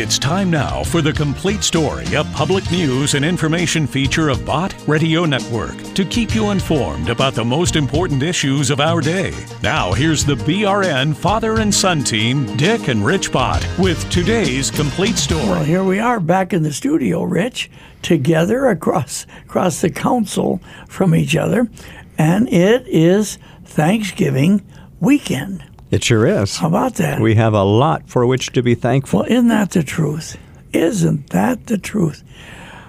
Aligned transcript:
It's 0.00 0.16
time 0.16 0.48
now 0.48 0.84
for 0.84 1.02
the 1.02 1.12
complete 1.12 1.64
story, 1.64 2.04
a 2.14 2.22
public 2.22 2.70
news 2.70 3.14
and 3.14 3.24
information 3.24 3.84
feature 3.84 4.28
of 4.28 4.46
Bott 4.46 4.72
Radio 4.86 5.24
Network 5.24 5.76
to 5.94 6.04
keep 6.04 6.36
you 6.36 6.50
informed 6.50 7.08
about 7.08 7.34
the 7.34 7.44
most 7.44 7.74
important 7.74 8.22
issues 8.22 8.70
of 8.70 8.78
our 8.78 9.00
day. 9.00 9.34
Now, 9.60 9.92
here's 9.92 10.24
the 10.24 10.36
BRN 10.36 11.16
father 11.16 11.58
and 11.58 11.74
son 11.74 12.04
team, 12.04 12.56
Dick 12.56 12.86
and 12.86 13.04
Rich 13.04 13.32
Bott, 13.32 13.66
with 13.76 14.08
today's 14.08 14.70
complete 14.70 15.16
story. 15.16 15.48
Well, 15.48 15.64
here 15.64 15.82
we 15.82 15.98
are 15.98 16.20
back 16.20 16.52
in 16.52 16.62
the 16.62 16.72
studio, 16.72 17.24
Rich, 17.24 17.68
together 18.00 18.66
across 18.66 19.26
across 19.46 19.80
the 19.80 19.90
council 19.90 20.60
from 20.86 21.12
each 21.12 21.34
other, 21.34 21.68
and 22.16 22.48
it 22.52 22.86
is 22.86 23.36
Thanksgiving 23.64 24.64
weekend. 25.00 25.67
It 25.90 26.04
sure 26.04 26.26
is. 26.26 26.56
How 26.56 26.68
about 26.68 26.96
that? 26.96 27.20
We 27.20 27.34
have 27.36 27.54
a 27.54 27.62
lot 27.62 28.08
for 28.08 28.26
which 28.26 28.52
to 28.52 28.62
be 28.62 28.74
thankful. 28.74 29.20
Well, 29.20 29.28
isn't 29.30 29.48
that 29.48 29.70
the 29.70 29.82
truth? 29.82 30.36
Isn't 30.72 31.30
that 31.30 31.66
the 31.66 31.78
truth? 31.78 32.22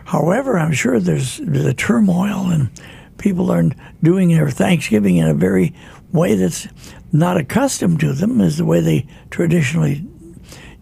However, 0.05 0.57
I'm 0.57 0.73
sure 0.73 0.99
there's 0.99 1.37
the 1.37 1.73
turmoil 1.73 2.49
and 2.49 2.69
people 3.17 3.51
are 3.51 3.63
doing 4.03 4.29
their 4.29 4.49
Thanksgiving 4.49 5.17
in 5.17 5.27
a 5.27 5.33
very 5.33 5.73
way 6.11 6.35
that's 6.35 6.67
not 7.11 7.37
accustomed 7.37 7.99
to 8.01 8.13
them, 8.13 8.41
is 8.41 8.57
the 8.57 8.65
way 8.65 8.81
they 8.81 9.07
traditionally, 9.29 10.05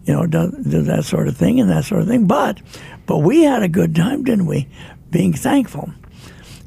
you 0.04 0.12
know, 0.14 0.26
do, 0.26 0.50
do 0.50 0.82
that 0.82 1.04
sort 1.04 1.28
of 1.28 1.36
thing 1.36 1.60
and 1.60 1.70
that 1.70 1.84
sort 1.84 2.00
of 2.00 2.08
thing. 2.08 2.26
But, 2.26 2.60
but 3.06 3.18
we 3.18 3.44
had 3.44 3.62
a 3.62 3.68
good 3.68 3.94
time, 3.94 4.24
didn't 4.24 4.46
we? 4.46 4.68
Being 5.10 5.32
thankful, 5.32 5.92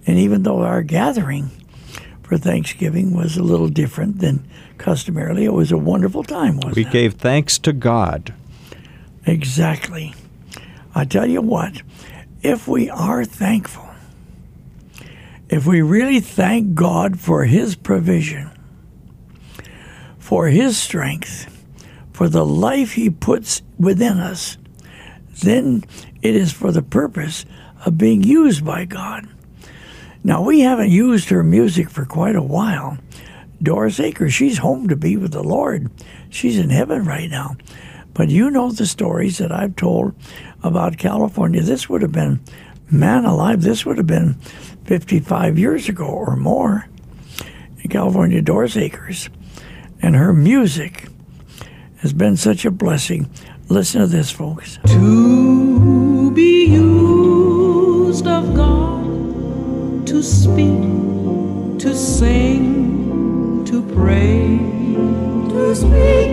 and 0.08 0.18
even 0.18 0.44
though 0.44 0.62
our 0.62 0.82
gathering 0.82 1.52
for 2.32 2.38
Thanksgiving 2.38 3.14
was 3.14 3.36
a 3.36 3.44
little 3.44 3.68
different 3.68 4.20
than 4.20 4.48
customarily. 4.78 5.44
It 5.44 5.52
was 5.52 5.70
a 5.70 5.78
wonderful 5.78 6.24
time, 6.24 6.56
wasn't 6.56 6.78
we 6.78 6.86
it? 6.86 6.92
gave 6.92 7.16
thanks 7.16 7.60
to 7.60 7.74
God. 7.74 8.34
Exactly. 9.26 10.16
I 10.96 11.04
tell 11.04 11.26
you 11.26 11.42
what, 11.42 11.82
if 12.42 12.70
we 12.70 12.90
are 12.90 13.26
thankful, 13.26 13.90
if 15.50 15.68
we 15.68 15.82
really 15.82 16.22
thank 16.22 16.74
God 16.74 17.20
for 17.20 17.44
His 17.44 17.76
provision, 17.76 18.50
for 20.18 20.48
His 20.48 20.78
strength, 20.78 21.54
for 22.14 22.30
the 22.30 22.46
life 22.46 22.94
He 22.94 23.10
puts 23.10 23.62
within 23.78 24.20
us, 24.20 24.58
then 25.44 25.84
it 26.22 26.34
is 26.34 26.54
for 26.54 26.72
the 26.72 26.82
purpose 26.82 27.46
of 27.86 27.98
being 27.98 28.24
used 28.24 28.64
by 28.64 28.86
God. 28.86 29.28
Now, 30.24 30.42
we 30.44 30.62
haven't 30.62 30.92
used 30.92 31.30
her 31.30 31.44
music 31.44 31.90
for 31.90 32.06
quite 32.06 32.36
a 32.36 32.42
while. 32.42 32.98
Doris 33.62 34.00
Akers, 34.00 34.34
she's 34.34 34.60
home 34.60 34.88
to 34.88 34.96
be 34.96 35.18
with 35.18 35.32
the 35.32 35.44
Lord. 35.44 35.90
She's 36.30 36.58
in 36.58 36.70
heaven 36.70 37.06
right 37.06 37.30
now. 37.30 37.56
But 38.14 38.30
you 38.30 38.52
know 38.52 38.72
the 38.72 38.86
stories 38.86 39.38
that 39.38 39.52
I've 39.52 39.76
told 39.76 40.14
about 40.64 40.98
California. 40.98 41.62
This 41.62 41.90
would 41.90 42.02
have 42.02 42.12
been, 42.12 42.40
man 42.90 43.26
alive, 43.26 43.62
this 43.62 43.86
would 43.86 43.98
have 43.98 44.08
been 44.08 44.36
55 44.86 45.58
years 45.58 45.90
ago 45.90 46.06
or 46.06 46.36
more. 46.36 46.88
In 47.84 47.90
California, 47.90 48.42
Doris 48.42 48.78
Akers. 48.78 49.30
And 50.02 50.16
her 50.16 50.34
music 50.34 51.08
has 51.98 52.14
been 52.14 52.38
such 52.38 52.66
a 52.66 52.72
blessing. 52.72 53.30
Listen 53.70 54.02
to 54.02 54.08
this, 54.08 54.32
folks. 54.32 54.80
To 54.86 55.41
speak, 60.52 61.80
to 61.80 61.96
sing, 61.96 63.64
to 63.66 63.82
pray, 63.96 64.60
to 65.50 65.76
speak, 65.76 66.31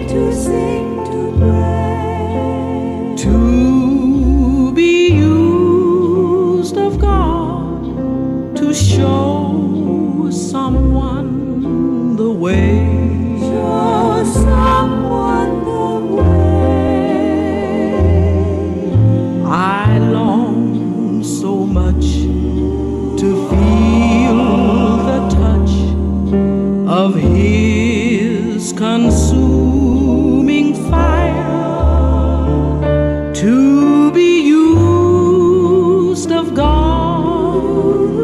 of 36.39 36.55
God 36.55 38.15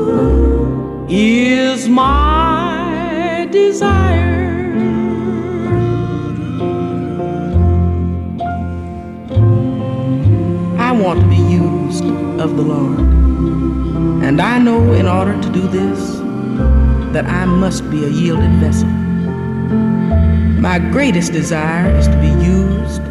is 1.11 1.89
my 1.89 3.49
desire. 3.51 4.73
I 10.79 10.93
want 10.93 11.23
to 11.23 11.27
be 11.27 11.35
used 11.35 12.05
of 12.39 12.57
the 12.57 12.63
Lord. 12.63 13.01
And 14.23 14.41
I 14.41 14.61
know 14.61 14.93
in 14.93 15.09
order 15.09 15.35
to 15.43 15.49
do 15.51 15.67
this 15.67 15.99
that 17.13 17.27
I 17.27 17.47
must 17.47 17.91
be 17.91 18.05
a 18.05 18.09
yielded 18.09 18.53
vessel. 18.61 18.89
My 20.61 20.79
greatest 20.79 21.33
desire 21.33 21.91
is 21.97 22.07
to 22.07 22.17
be 22.21 22.33
used, 22.45 23.03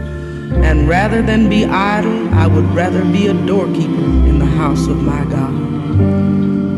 and 0.64 0.88
rather 0.88 1.22
than 1.22 1.50
be 1.50 1.66
idle, 1.66 2.34
I 2.34 2.48
would 2.48 2.74
rather 2.74 3.04
be 3.04 3.28
a 3.28 3.34
doorkeeper 3.46 4.32
house 4.54 4.88
of 4.88 5.02
my 5.02 5.24
God. 5.26 5.54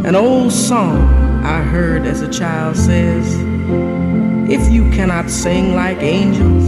An 0.05 0.15
old 0.15 0.51
song 0.51 0.97
I 1.43 1.61
heard 1.61 2.05
as 2.05 2.21
a 2.21 2.31
child 2.31 2.75
says, 2.75 3.35
If 4.49 4.71
you 4.71 4.89
cannot 4.91 5.29
sing 5.29 5.75
like 5.75 5.97
angels, 5.99 6.63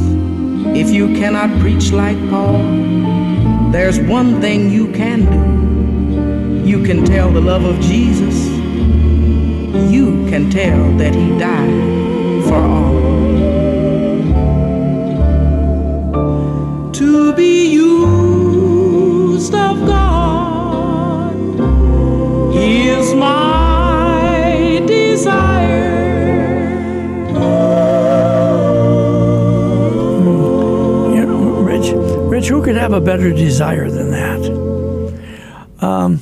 if 0.75 0.89
you 0.89 1.07
cannot 1.15 1.49
preach 1.59 1.91
like 1.91 2.17
Paul, 2.29 2.61
there's 3.71 3.99
one 3.99 4.41
thing 4.41 4.69
you 4.69 4.91
can 4.91 5.25
do. 5.25 6.67
You 6.67 6.83
can 6.83 7.05
tell 7.05 7.31
the 7.31 7.41
love 7.41 7.63
of 7.63 7.79
Jesus. 7.79 8.47
You 9.91 10.27
can 10.29 10.49
tell 10.49 10.91
that 10.97 11.15
he 11.15 11.37
died 11.39 12.43
for 12.47 12.55
all. 12.55 12.97
To 16.93 17.33
be 17.33 17.67
used 17.69 18.16
could 32.67 32.75
have 32.75 32.91
a 32.91 32.99
better 32.99 33.31
desire 33.31 33.89
than 33.89 34.11
that? 34.11 35.79
Um, 35.79 36.19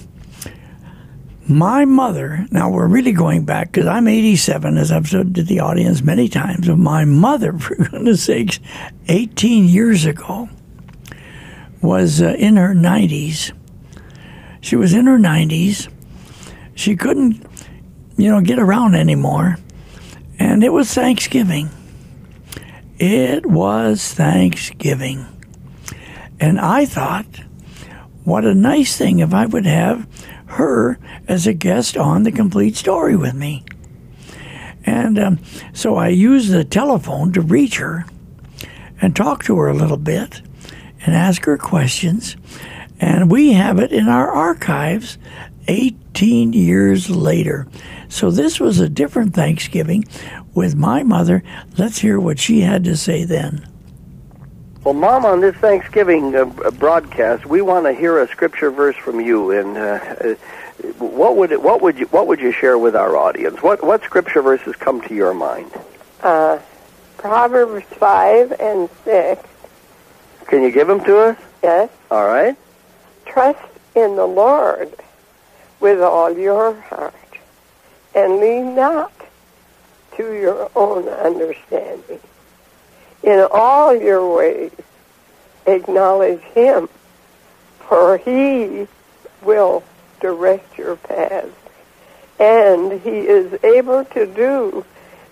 my 1.47 1.85
mother, 1.85 2.45
now 2.51 2.69
we're 2.69 2.85
really 2.85 3.13
going 3.13 3.45
back 3.45 3.71
because 3.71 3.87
I'm 3.87 4.07
87, 4.07 4.77
as 4.77 4.91
I've 4.91 5.07
said 5.07 5.33
to 5.33 5.41
the 5.41 5.61
audience 5.61 6.03
many 6.03 6.29
times, 6.29 6.67
but 6.67 6.77
my 6.77 7.03
mother, 7.03 7.53
for 7.57 7.73
goodness 7.73 8.25
sakes, 8.25 8.59
18 9.07 9.65
years 9.65 10.05
ago, 10.05 10.47
was 11.81 12.21
uh, 12.21 12.35
in 12.37 12.57
her 12.57 12.75
90s. 12.75 13.51
She 14.61 14.75
was 14.75 14.93
in 14.93 15.07
her 15.07 15.17
90s. 15.17 15.91
She 16.75 16.95
couldn't, 16.95 17.43
you 18.17 18.29
know, 18.29 18.41
get 18.41 18.59
around 18.59 18.93
anymore. 18.93 19.57
And 20.37 20.63
it 20.63 20.71
was 20.71 20.93
Thanksgiving. 20.93 21.71
It 22.99 23.47
was 23.47 24.13
Thanksgiving. 24.13 25.25
And 26.39 26.59
I 26.59 26.85
thought, 26.85 27.41
what 28.23 28.45
a 28.45 28.53
nice 28.53 28.97
thing 28.97 29.19
if 29.19 29.33
I 29.33 29.45
would 29.45 29.65
have 29.65 30.07
her 30.47 30.99
as 31.27 31.47
a 31.47 31.53
guest 31.53 31.97
on 31.97 32.23
The 32.23 32.31
Complete 32.31 32.75
Story 32.75 33.15
with 33.15 33.33
me. 33.33 33.63
And 34.85 35.17
um, 35.17 35.39
so 35.73 35.95
I 35.95 36.09
used 36.09 36.51
the 36.51 36.63
telephone 36.63 37.33
to 37.33 37.41
reach 37.41 37.77
her 37.77 38.05
and 39.01 39.15
talk 39.15 39.43
to 39.45 39.57
her 39.57 39.67
a 39.67 39.73
little 39.73 39.97
bit 39.97 40.41
and 41.05 41.15
ask 41.15 41.45
her 41.45 41.57
questions. 41.57 42.37
And 42.99 43.29
we 43.29 43.53
have 43.53 43.79
it 43.79 43.91
in 43.91 44.07
our 44.07 44.31
archives 44.31 45.17
18 45.67 46.53
years 46.53 47.09
later. 47.09 47.67
So 48.07 48.31
this 48.31 48.59
was 48.59 48.79
a 48.79 48.89
different 48.89 49.33
Thanksgiving 49.33 50.05
with 50.53 50.75
my 50.75 51.03
mother. 51.03 51.43
Let's 51.77 51.99
hear 51.99 52.19
what 52.19 52.39
she 52.39 52.61
had 52.61 52.83
to 52.85 52.95
say 52.95 53.23
then. 53.23 53.67
Well, 54.85 54.93
Mom, 54.93 55.25
on 55.25 55.41
this 55.41 55.55
Thanksgiving 55.55 56.35
uh, 56.35 56.45
broadcast, 56.45 57.43
we 57.47 57.63
want 57.63 57.87
to 57.87 57.93
hear 57.93 58.19
a 58.21 58.27
scripture 58.27 58.69
verse 58.69 58.95
from 58.95 59.19
you. 59.19 59.49
And 59.49 59.75
uh, 59.75 59.81
uh, 59.81 60.35
what 60.99 61.35
would 61.37 61.51
it, 61.51 61.59
what 61.63 61.81
would 61.81 61.97
you 61.97 62.05
what 62.07 62.27
would 62.27 62.39
you 62.39 62.51
share 62.51 62.77
with 62.77 62.95
our 62.95 63.17
audience? 63.17 63.63
What 63.63 63.83
what 63.83 64.03
scripture 64.03 64.43
verses 64.43 64.75
come 64.75 65.01
to 65.01 65.15
your 65.15 65.33
mind? 65.33 65.71
uh, 66.21 66.59
Proverbs 67.17 67.83
5 67.93 68.51
and 68.59 68.87
6. 69.03 69.43
Can 70.45 70.61
you 70.61 70.69
give 70.71 70.87
them 70.87 71.03
to 71.05 71.17
us? 71.17 71.37
Yes. 71.63 71.89
All 72.11 72.27
right. 72.27 72.55
Trust 73.25 73.65
in 73.95 74.15
the 74.15 74.27
Lord 74.27 74.93
with 75.79 75.99
all 75.99 76.31
your 76.37 76.79
heart, 76.81 77.15
and 78.13 78.37
lean 78.37 78.75
not 78.75 79.11
to 80.17 80.33
your 80.33 80.69
own 80.75 81.07
understanding. 81.07 82.19
In 83.25 83.47
all 83.51 83.95
your 83.95 84.35
ways, 84.35 84.71
acknowledge 85.65 86.41
Him, 86.41 86.87
for 87.79 88.17
He 88.17 88.87
will 89.41 89.83
direct 90.21 90.77
your 90.77 90.95
paths, 90.95 91.49
and 92.39 92.91
He 93.01 93.09
is 93.21 93.51
able 93.63 94.05
to 94.05 94.27
do 94.27 94.85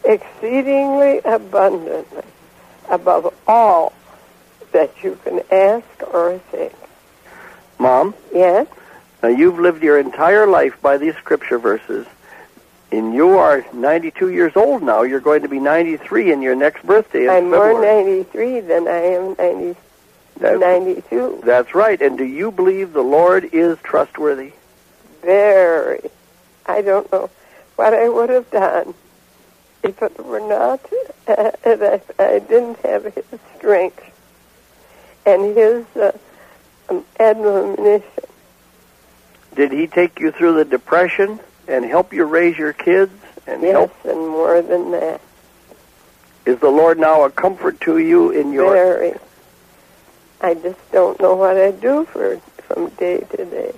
exceedingly 0.03 1.19
abundantly 1.23 2.23
above 2.89 3.31
all 3.47 3.93
that 4.71 5.03
you 5.03 5.17
can 5.23 5.41
ask 5.51 5.85
or 6.11 6.39
think. 6.51 6.73
Mom, 7.77 8.15
Yes? 8.33 8.67
now 9.21 9.29
you've 9.29 9.59
lived 9.59 9.83
your 9.83 9.99
entire 9.99 10.47
life 10.47 10.81
by 10.81 10.97
these 10.97 11.15
scripture 11.15 11.59
verses, 11.59 12.07
and 12.93 13.13
you 13.13 13.37
are 13.39 13.65
92 13.73 14.29
years 14.29 14.53
old 14.55 14.83
now. 14.83 15.01
You're 15.01 15.19
going 15.19 15.41
to 15.41 15.49
be 15.49 15.59
93 15.59 16.31
in 16.31 16.41
your 16.41 16.55
next 16.55 16.85
birthday 16.85 17.27
I'm 17.27 17.49
more 17.49 17.81
93 17.81 18.59
than 18.59 18.87
I 18.87 18.99
am 18.99 19.35
90, 19.37 19.79
That's, 20.39 20.59
92. 20.59 21.41
that's 21.43 21.73
right. 21.73 21.99
And 21.99 22.17
do 22.17 22.23
you 22.23 22.51
believe 22.51 22.93
the 22.93 23.01
Lord 23.01 23.49
is 23.51 23.79
trustworthy? 23.81 24.53
Very. 25.21 26.11
I 26.67 26.81
don't 26.81 27.11
know 27.11 27.29
what 27.75 27.93
I 27.93 28.07
would 28.09 28.29
have 28.29 28.49
done 28.51 28.93
if 29.81 30.01
it 30.01 30.23
were 30.23 30.39
not 30.39 30.79
uh, 31.27 31.51
that 31.63 32.03
I 32.19 32.39
didn't 32.39 32.77
have 32.79 33.05
his 33.05 33.25
strength 33.57 34.03
and 35.25 35.57
his 35.57 35.85
uh, 35.95 36.11
um, 36.89 37.03
admonition. 37.19 38.07
Did 39.55 39.71
he 39.71 39.87
take 39.87 40.19
you 40.19 40.31
through 40.31 40.55
the 40.55 40.65
depression 40.65 41.39
and 41.67 41.85
help 41.85 42.13
you 42.13 42.25
raise 42.25 42.57
your 42.57 42.73
kids 42.73 43.11
and 43.47 43.61
Yes, 43.61 43.73
help? 43.73 44.05
and 44.05 44.27
more 44.27 44.61
than 44.61 44.91
that. 44.91 45.21
Is 46.45 46.59
the 46.59 46.69
Lord 46.69 46.99
now 46.99 47.23
a 47.23 47.29
comfort 47.31 47.79
to 47.81 47.97
you 47.97 48.31
in 48.31 48.51
your? 48.51 48.73
Very. 48.73 49.13
I 50.41 50.55
just 50.55 50.91
don't 50.91 51.19
know 51.21 51.35
what 51.35 51.55
I 51.55 51.71
do 51.71 52.03
for 52.05 52.37
from 52.67 52.89
day 52.89 53.19
to 53.19 53.45
day. 53.45 53.73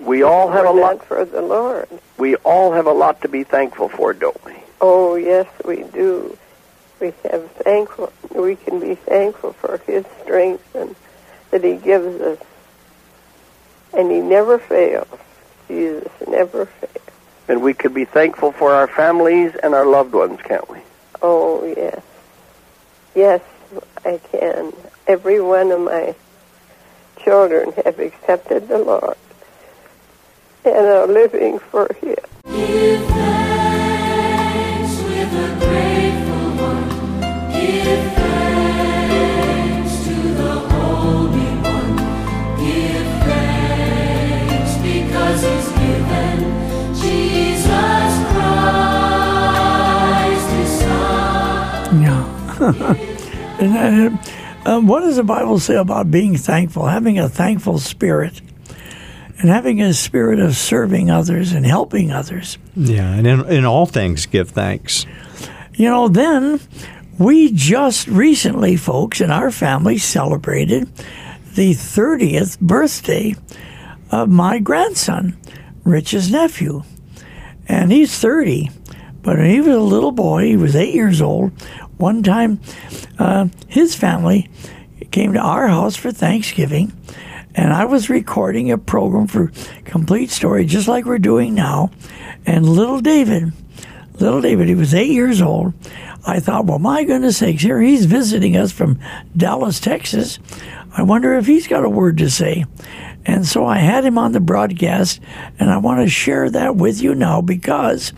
We 0.00 0.22
all 0.22 0.50
have 0.50 0.66
a 0.66 0.70
lot. 0.70 1.04
for 1.04 1.24
the 1.24 1.42
Lord. 1.42 1.88
We 2.18 2.36
all 2.36 2.72
have 2.72 2.86
a 2.86 2.92
lot 2.92 3.22
to 3.22 3.28
be 3.28 3.42
thankful 3.42 3.88
for, 3.88 4.12
don't 4.12 4.42
we? 4.44 4.54
Oh, 4.80 5.14
yes, 5.16 5.46
we 5.64 5.82
do. 5.82 6.36
We 7.00 7.12
have 7.30 7.50
thankful. 7.52 8.12
We 8.34 8.54
can 8.56 8.78
be 8.80 8.94
thankful 8.94 9.52
for 9.54 9.78
His 9.78 10.04
strength 10.22 10.74
and 10.74 10.94
that 11.50 11.64
He 11.64 11.76
gives 11.76 12.20
us, 12.20 12.38
and 13.92 14.10
He 14.10 14.20
never 14.20 14.58
fails. 14.58 15.08
Jesus 15.68 16.10
never 16.26 16.66
fails. 16.66 16.92
And 17.48 17.62
we 17.62 17.74
could 17.74 17.92
be 17.94 18.04
thankful 18.04 18.52
for 18.52 18.72
our 18.72 18.86
families 18.86 19.54
and 19.62 19.74
our 19.74 19.86
loved 19.86 20.14
ones, 20.14 20.40
can't 20.42 20.68
we? 20.70 20.78
Oh, 21.20 21.64
yes, 21.64 22.02
yes, 23.14 23.42
I 24.04 24.18
can. 24.30 24.72
Every 25.06 25.40
one 25.40 25.70
of 25.70 25.80
my 25.80 26.14
children 27.22 27.72
have 27.84 27.98
accepted 27.98 28.68
the 28.68 28.78
Lord 28.78 29.16
and 30.64 30.86
are 30.86 31.06
living 31.06 31.58
for 31.58 31.92
Him. 32.00 32.16
Give 32.46 33.06
thanks 33.08 35.02
with 35.02 35.34
a 35.34 35.48
grateful 35.60 36.50
heart. 36.64 37.52
Give 37.52 38.13
and 53.60 54.16
uh, 54.66 54.70
uh, 54.70 54.80
what 54.80 55.00
does 55.00 55.16
the 55.16 55.24
Bible 55.24 55.58
say 55.58 55.76
about 55.76 56.10
being 56.10 56.36
thankful? 56.36 56.86
Having 56.86 57.18
a 57.18 57.28
thankful 57.28 57.78
spirit 57.78 58.40
and 59.38 59.50
having 59.50 59.82
a 59.82 59.92
spirit 59.92 60.38
of 60.38 60.56
serving 60.56 61.10
others 61.10 61.52
and 61.52 61.66
helping 61.66 62.10
others. 62.10 62.56
Yeah, 62.74 63.12
and 63.12 63.26
in, 63.26 63.46
in 63.50 63.64
all 63.64 63.86
things 63.86 64.26
give 64.26 64.50
thanks. 64.50 65.04
You 65.74 65.90
know, 65.90 66.08
then 66.08 66.60
we 67.18 67.52
just 67.52 68.06
recently, 68.08 68.76
folks, 68.76 69.20
in 69.20 69.30
our 69.30 69.50
family 69.50 69.98
celebrated 69.98 70.88
the 71.54 71.72
30th 71.72 72.58
birthday 72.60 73.34
of 74.10 74.28
my 74.28 74.58
grandson, 74.58 75.36
Rich's 75.84 76.30
nephew. 76.30 76.82
And 77.66 77.92
he's 77.92 78.18
30. 78.18 78.70
But 79.22 79.38
when 79.38 79.50
he 79.50 79.60
was 79.60 79.74
a 79.74 79.80
little 79.80 80.12
boy, 80.12 80.44
he 80.44 80.56
was 80.56 80.76
eight 80.76 80.94
years 80.94 81.22
old. 81.22 81.52
One 81.96 82.22
time, 82.22 82.60
uh, 83.18 83.48
his 83.68 83.94
family 83.94 84.50
came 85.10 85.32
to 85.32 85.40
our 85.40 85.68
house 85.68 85.96
for 85.96 86.10
Thanksgiving, 86.10 86.92
and 87.54 87.72
I 87.72 87.84
was 87.84 88.10
recording 88.10 88.70
a 88.70 88.78
program 88.78 89.28
for 89.28 89.52
Complete 89.84 90.30
Story, 90.30 90.66
just 90.66 90.88
like 90.88 91.04
we're 91.04 91.18
doing 91.18 91.54
now. 91.54 91.90
And 92.46 92.68
little 92.68 93.00
David, 93.00 93.52
little 94.18 94.40
David, 94.40 94.68
he 94.68 94.74
was 94.74 94.92
eight 94.92 95.12
years 95.12 95.40
old. 95.40 95.72
I 96.26 96.40
thought, 96.40 96.66
well, 96.66 96.78
my 96.78 97.04
goodness 97.04 97.36
sakes, 97.36 97.62
here 97.62 97.80
he's 97.80 98.06
visiting 98.06 98.56
us 98.56 98.72
from 98.72 98.98
Dallas, 99.36 99.78
Texas. 99.78 100.38
I 100.96 101.02
wonder 101.02 101.34
if 101.34 101.46
he's 101.46 101.68
got 101.68 101.84
a 101.84 101.90
word 101.90 102.18
to 102.18 102.30
say. 102.30 102.64
And 103.26 103.46
so 103.46 103.66
I 103.66 103.78
had 103.78 104.04
him 104.04 104.18
on 104.18 104.32
the 104.32 104.40
broadcast, 104.40 105.20
and 105.58 105.70
I 105.70 105.76
want 105.78 106.00
to 106.00 106.08
share 106.08 106.50
that 106.50 106.76
with 106.76 107.00
you 107.00 107.14
now 107.14 107.40
because 107.40 108.12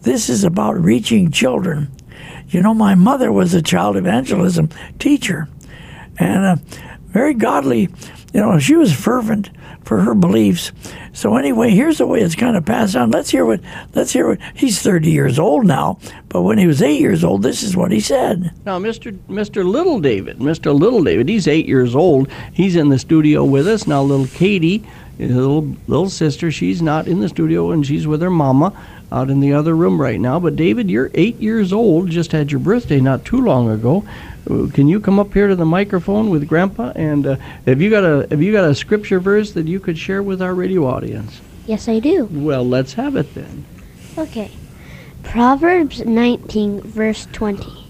this 0.00 0.28
is 0.28 0.44
about 0.44 0.82
reaching 0.82 1.30
children. 1.30 1.90
You 2.48 2.62
know, 2.62 2.74
my 2.74 2.94
mother 2.94 3.30
was 3.30 3.54
a 3.54 3.62
child 3.62 3.96
evangelism 3.96 4.70
teacher, 4.98 5.48
and 6.18 6.44
uh, 6.44 6.56
very 7.06 7.34
godly. 7.34 7.88
You 8.32 8.40
know, 8.40 8.58
she 8.58 8.74
was 8.74 8.92
fervent 8.92 9.50
for 9.84 10.00
her 10.00 10.14
beliefs. 10.14 10.72
So 11.18 11.36
anyway, 11.36 11.70
here's 11.70 11.98
the 11.98 12.06
way 12.06 12.20
it's 12.20 12.36
kind 12.36 12.56
of 12.56 12.64
passed 12.64 12.94
on. 12.94 13.10
Let's 13.10 13.28
hear 13.28 13.44
what. 13.44 13.58
Let's 13.92 14.12
hear 14.12 14.28
what. 14.28 14.38
He's 14.54 14.80
30 14.80 15.10
years 15.10 15.36
old 15.36 15.66
now, 15.66 15.98
but 16.28 16.42
when 16.42 16.58
he 16.58 16.66
was 16.68 16.80
eight 16.80 17.00
years 17.00 17.24
old, 17.24 17.42
this 17.42 17.64
is 17.64 17.76
what 17.76 17.90
he 17.90 17.98
said. 17.98 18.52
Now, 18.64 18.78
Mr. 18.78 19.10
Mr. 19.28 19.68
Little 19.68 19.98
David, 19.98 20.38
Mr. 20.38 20.72
Little 20.78 21.02
David, 21.02 21.28
he's 21.28 21.48
eight 21.48 21.66
years 21.66 21.96
old. 21.96 22.30
He's 22.52 22.76
in 22.76 22.88
the 22.90 23.00
studio 23.00 23.42
with 23.42 23.66
us 23.66 23.88
now. 23.88 24.00
Little 24.00 24.28
Katie, 24.28 24.84
his 25.18 25.34
little 25.34 25.74
little 25.88 26.08
sister, 26.08 26.52
she's 26.52 26.80
not 26.80 27.08
in 27.08 27.18
the 27.18 27.28
studio 27.28 27.72
and 27.72 27.84
she's 27.84 28.06
with 28.06 28.22
her 28.22 28.30
mama 28.30 28.72
out 29.10 29.30
in 29.30 29.40
the 29.40 29.52
other 29.52 29.74
room 29.74 30.00
right 30.00 30.20
now. 30.20 30.38
But 30.38 30.54
David, 30.54 30.88
you're 30.88 31.10
eight 31.14 31.36
years 31.40 31.72
old. 31.72 32.10
Just 32.10 32.30
had 32.30 32.52
your 32.52 32.60
birthday 32.60 33.00
not 33.00 33.24
too 33.24 33.40
long 33.40 33.68
ago. 33.70 34.04
Uh, 34.48 34.68
Can 34.72 34.88
you 34.88 35.00
come 35.00 35.18
up 35.18 35.32
here 35.32 35.48
to 35.48 35.56
the 35.56 35.64
microphone 35.64 36.30
with 36.30 36.46
Grandpa? 36.48 36.92
And 36.94 37.26
uh, 37.26 37.36
have 37.66 37.80
you 37.80 37.90
got 37.90 38.04
a 38.04 38.26
have 38.30 38.42
you 38.42 38.52
got 38.52 38.68
a 38.68 38.74
scripture 38.74 39.20
verse 39.20 39.52
that 39.52 39.66
you 39.66 39.80
could 39.80 39.98
share 39.98 40.22
with 40.22 40.40
our 40.40 40.54
radio 40.54 40.86
audience? 40.86 41.07
Yes, 41.66 41.88
I 41.88 41.98
do. 41.98 42.26
Well, 42.30 42.64
let's 42.64 42.94
have 42.94 43.16
it 43.16 43.34
then. 43.34 43.64
Okay. 44.16 44.50
Proverbs 45.22 46.04
19, 46.04 46.80
verse 46.80 47.26
20. 47.32 47.84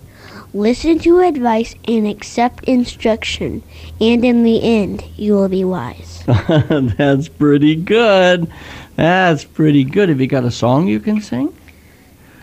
Listen 0.54 0.98
to 1.00 1.20
advice 1.20 1.74
and 1.86 2.06
accept 2.06 2.64
instruction, 2.64 3.62
and 4.00 4.24
in 4.24 4.44
the 4.44 4.62
end 4.62 5.04
you 5.16 5.34
will 5.34 5.48
be 5.48 5.62
wise. 5.62 6.24
That's 6.26 7.28
pretty 7.28 7.76
good. 7.76 8.50
That's 8.96 9.44
pretty 9.44 9.84
good. 9.84 10.08
Have 10.08 10.20
you 10.20 10.26
got 10.26 10.44
a 10.44 10.50
song 10.50 10.88
you 10.88 11.00
can 11.00 11.20
sing? 11.20 11.54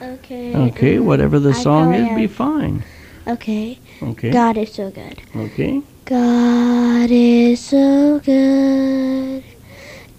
Okay. 0.01 0.55
Okay, 0.55 0.97
um, 0.97 1.05
whatever 1.05 1.39
the 1.39 1.49
I 1.49 1.53
song 1.53 1.93
is, 1.93 2.15
be 2.15 2.27
fine. 2.27 2.83
Okay. 3.27 3.79
Okay. 4.01 4.31
God 4.31 4.55
is 4.55 4.71
so 4.73 4.91
good. 4.91 5.21
Okay. 5.35 5.81
God 6.05 7.09
is 7.09 7.59
so 7.59 8.19
good. 8.19 9.43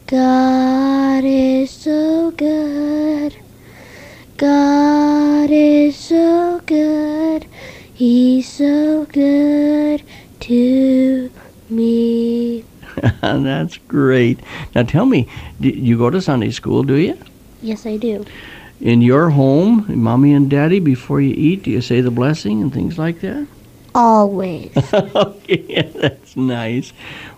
God 0.07 1.25
is 1.25 1.69
so 1.73 2.31
good. 2.31 3.35
God 4.37 5.51
is 5.51 5.97
so 5.97 6.61
good. 6.65 7.45
He's 7.93 8.49
so 8.49 9.07
good 9.07 10.05
to 10.41 11.31
me. 11.69 12.65
That's 13.21 13.79
great. 13.79 14.39
Now 14.77 14.85
tell 14.85 15.07
me, 15.07 15.29
do 15.61 15.71
you 15.71 15.99
go 15.99 16.09
to 16.11 16.23
Sunday 16.23 16.53
school, 16.53 16.85
do 16.85 16.95
you? 16.95 17.19
Yes, 17.61 17.85
I 17.85 17.97
do. 17.97 18.25
In 18.81 19.03
your 19.03 19.31
home, 19.31 19.87
mommy 19.89 20.35
and 20.35 20.49
daddy, 20.49 20.79
before 20.79 21.21
you 21.21 21.35
eat, 21.37 21.65
do 21.65 21.73
you 21.73 21.81
say 21.81 22.01
the 22.01 22.13
blessing 22.13 22.63
and 22.63 22.73
things 22.73 22.97
like 22.97 23.23
that? 23.23 23.49
Always. 23.93 24.71
okay, 24.95 25.91
that's 25.97 26.37
nice. 26.37 26.93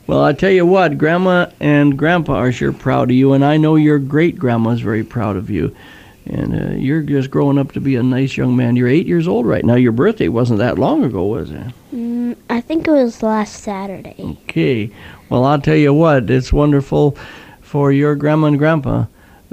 Well, 0.08 0.24
I 0.24 0.32
tell 0.32 0.50
you 0.50 0.64
what, 0.64 0.96
Grandma 0.96 1.50
and 1.60 1.98
Grandpa 1.98 2.36
are 2.36 2.50
sure 2.50 2.72
proud 2.72 3.10
of 3.10 3.16
you, 3.16 3.34
and 3.34 3.44
I 3.44 3.58
know 3.58 3.76
your 3.76 3.98
great 3.98 4.38
grandma 4.38 4.70
is 4.70 4.80
very 4.80 5.04
proud 5.04 5.36
of 5.36 5.50
you. 5.50 5.76
And 6.24 6.54
uh, 6.54 6.74
you're 6.76 7.02
just 7.02 7.30
growing 7.30 7.58
up 7.58 7.72
to 7.72 7.80
be 7.80 7.94
a 7.94 8.02
nice 8.02 8.34
young 8.34 8.56
man. 8.56 8.74
You're 8.74 8.88
eight 8.88 9.06
years 9.06 9.28
old 9.28 9.44
right 9.44 9.62
now. 9.62 9.74
Your 9.74 9.92
birthday 9.92 10.28
wasn't 10.28 10.60
that 10.60 10.78
long 10.78 11.04
ago, 11.04 11.26
was 11.26 11.50
it? 11.50 11.66
mm, 11.94 12.34
I 12.48 12.62
think 12.62 12.88
it 12.88 12.90
was 12.90 13.22
last 13.22 13.62
Saturday. 13.62 14.14
Okay. 14.18 14.90
Well, 15.28 15.44
I'll 15.44 15.60
tell 15.60 15.76
you 15.76 15.92
what, 15.92 16.30
it's 16.30 16.54
wonderful 16.54 17.18
for 17.60 17.92
your 17.92 18.14
grandma 18.16 18.46
and 18.46 18.58
grandpa 18.58 19.04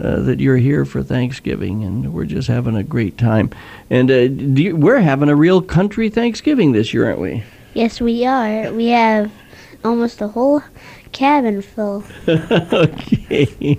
uh, 0.02 0.22
that 0.22 0.40
you're 0.40 0.56
here 0.56 0.86
for 0.86 1.04
Thanksgiving, 1.04 1.84
and 1.84 2.14
we're 2.14 2.24
just 2.24 2.48
having 2.48 2.78
a 2.78 2.84
great 2.84 3.18
time. 3.18 3.50
And 3.90 4.10
uh, 4.10 4.14
you, 4.14 4.78
we're 4.78 5.02
having 5.02 5.28
a 5.28 5.36
real 5.36 5.62
country 5.62 6.10
Thanksgiving 6.10 6.72
this 6.72 6.94
year, 6.94 7.08
aren't 7.08 7.20
we? 7.20 7.44
Yes, 7.74 8.00
we 8.00 8.26
are. 8.26 8.72
We 8.72 8.88
have 8.88 9.30
almost 9.86 10.20
the 10.20 10.27
whole 10.30 10.62
cabin 11.12 11.62
full. 11.62 12.04
okay. 12.27 13.77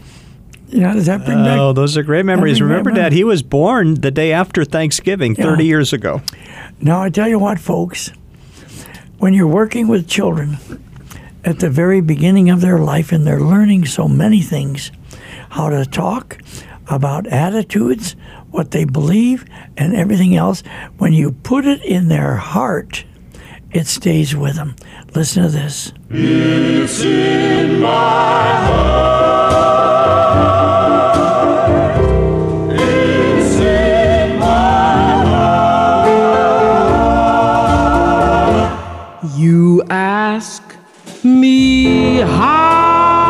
Yeah, 0.68 0.94
does 0.94 1.06
that 1.06 1.24
bring 1.24 1.38
back? 1.44 1.58
Oh, 1.58 1.72
those 1.72 1.96
are 1.96 2.02
great 2.02 2.24
memories. 2.24 2.60
Remember, 2.60 2.90
mem- 2.90 2.96
Dad, 2.96 3.12
he 3.12 3.22
was 3.24 3.42
born 3.42 3.94
the 3.94 4.10
day 4.10 4.32
after 4.32 4.64
Thanksgiving, 4.64 5.36
Yeah. 5.36 5.44
30 5.44 5.64
years 5.64 5.92
ago. 5.92 6.22
Now, 6.80 7.02
I 7.02 7.10
tell 7.10 7.28
you 7.28 7.38
what, 7.38 7.60
folks, 7.60 8.10
when 9.18 9.32
you're 9.32 9.46
working 9.46 9.86
with 9.86 10.08
children 10.08 10.58
at 11.44 11.60
the 11.60 11.70
very 11.70 12.00
beginning 12.00 12.50
of 12.50 12.60
their 12.60 12.78
life 12.78 13.12
and 13.12 13.26
they're 13.26 13.40
learning 13.40 13.86
so 13.86 14.08
many 14.08 14.42
things 14.42 14.90
how 15.50 15.68
to 15.70 15.86
talk 15.86 16.38
about 16.88 17.26
attitudes, 17.28 18.16
what 18.50 18.72
they 18.72 18.84
believe, 18.84 19.44
and 19.76 19.94
everything 19.94 20.34
else 20.36 20.62
when 20.98 21.12
you 21.12 21.30
put 21.32 21.64
it 21.64 21.82
in 21.84 22.08
their 22.08 22.34
heart, 22.36 23.04
it 23.72 23.86
stays 23.86 24.34
with 24.34 24.56
them. 24.56 24.76
Listen 25.14 25.42
to 25.44 25.48
this. 25.48 25.92
You 39.38 39.82
ask 39.90 40.62
me 41.24 42.20
how 42.20 43.25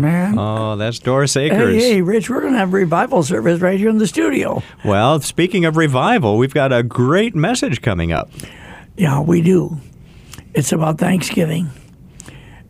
Man. 0.00 0.38
Oh, 0.38 0.76
that's 0.76 0.98
Doris 0.98 1.34
Hey, 1.34 1.46
Akers. 1.46 1.82
hey, 1.82 2.02
Rich, 2.02 2.30
we're 2.30 2.40
going 2.40 2.52
to 2.54 2.58
have 2.58 2.72
revival 2.72 3.22
service 3.22 3.60
right 3.60 3.78
here 3.78 3.88
in 3.88 3.98
the 3.98 4.06
studio. 4.06 4.62
Well, 4.84 5.20
speaking 5.20 5.64
of 5.64 5.76
revival, 5.76 6.38
we've 6.38 6.54
got 6.54 6.72
a 6.72 6.82
great 6.82 7.34
message 7.34 7.82
coming 7.82 8.12
up. 8.12 8.30
Yeah, 8.96 9.20
we 9.20 9.42
do. 9.42 9.78
It's 10.54 10.72
about 10.72 10.98
Thanksgiving. 10.98 11.70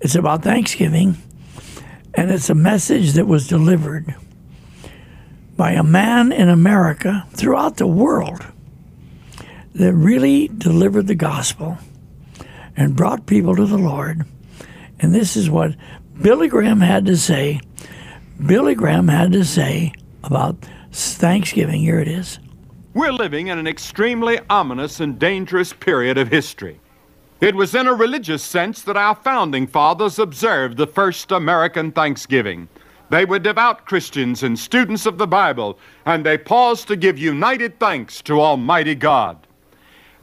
It's 0.01 0.15
about 0.15 0.43
Thanksgiving, 0.43 1.17
and 2.15 2.31
it's 2.31 2.49
a 2.51 2.55
message 2.55 3.13
that 3.13 3.27
was 3.27 3.47
delivered 3.49 4.15
by 5.57 5.73
a 5.73 5.83
man 5.83 6.33
in 6.33 6.49
America 6.49 7.27
throughout 7.33 7.77
the 7.77 7.87
world 7.87 8.45
that 9.75 9.93
really 9.93 10.49
delivered 10.49 11.07
the 11.07 11.15
gospel 11.15 11.77
and 12.77 12.97
brought 12.97 13.27
people 13.27 13.55
to 13.57 13.67
the 13.67 13.77
Lord. 13.79 14.25
And 14.99 15.15
this 15.15 15.37
is 15.37 15.51
what 15.51 15.75
Billy 16.23 16.49
Graham 16.49 16.81
had 16.81 17.07
to 17.07 17.17
say. 17.17 17.63
Billy 18.45 18.75
Graham 18.75 19.09
had 19.09 19.33
to 19.33 19.43
say 19.43 19.95
about 20.23 20.55
Thanksgiving. 20.93 21.81
Here 21.81 21.99
it 21.99 22.09
is. 22.09 22.39
We're 22.93 23.13
living 23.13 23.47
in 23.47 23.57
an 23.57 23.67
extremely 23.67 24.39
ominous 24.51 25.01
and 25.01 25.19
dangerous 25.19 25.73
period 25.73 26.19
of 26.19 26.29
history. 26.29 26.79
It 27.41 27.55
was 27.55 27.75
in 27.75 27.87
a 27.87 27.95
religious 27.95 28.43
sense 28.43 28.83
that 28.83 28.99
our 28.99 29.15
founding 29.15 29.67
fathers 29.67 30.19
observed 30.19 30.77
the 30.77 30.87
first 30.87 31.33
American 31.33 31.91
Thanksgiving. 31.91 32.69
They 33.09 33.25
were 33.25 33.39
devout 33.39 33.87
Christians 33.87 34.43
and 34.43 34.59
students 34.59 35.07
of 35.07 35.17
the 35.17 35.27
Bible, 35.27 35.79
and 36.05 36.27
they 36.27 36.37
paused 36.37 36.87
to 36.89 36.97
give 36.97 37.19
united 37.19 37.81
thanks 37.81 38.21
to 38.23 38.43
Almighty 38.43 38.95
God. 38.95 39.47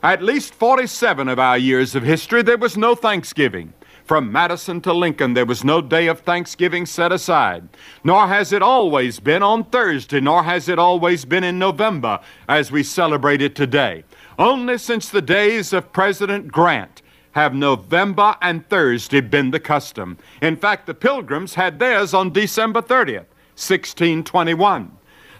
At 0.03 0.21
least 0.21 0.53
47 0.53 1.27
of 1.27 1.39
our 1.39 1.57
years 1.57 1.95
of 1.95 2.03
history, 2.03 2.43
there 2.43 2.57
was 2.57 2.77
no 2.77 2.93
Thanksgiving. 2.93 3.73
From 4.07 4.31
Madison 4.31 4.79
to 4.81 4.93
Lincoln, 4.93 5.33
there 5.33 5.45
was 5.45 5.65
no 5.65 5.81
day 5.81 6.07
of 6.07 6.21
Thanksgiving 6.21 6.85
set 6.85 7.11
aside. 7.11 7.67
Nor 8.05 8.29
has 8.29 8.53
it 8.53 8.61
always 8.61 9.19
been 9.19 9.43
on 9.43 9.65
Thursday, 9.65 10.21
nor 10.21 10.43
has 10.43 10.69
it 10.69 10.79
always 10.79 11.25
been 11.25 11.43
in 11.43 11.59
November 11.59 12.21
as 12.47 12.71
we 12.71 12.83
celebrate 12.83 13.41
it 13.41 13.53
today. 13.53 14.05
Only 14.39 14.77
since 14.77 15.09
the 15.09 15.21
days 15.21 15.73
of 15.73 15.91
President 15.91 16.53
Grant 16.53 17.01
have 17.33 17.53
November 17.53 18.37
and 18.41 18.67
Thursday 18.69 19.19
been 19.19 19.51
the 19.51 19.59
custom. 19.59 20.17
In 20.41 20.55
fact, 20.55 20.85
the 20.85 20.93
Pilgrims 20.93 21.55
had 21.55 21.77
theirs 21.77 22.13
on 22.13 22.31
December 22.31 22.81
30th, 22.81 23.27
1621. 23.57 24.89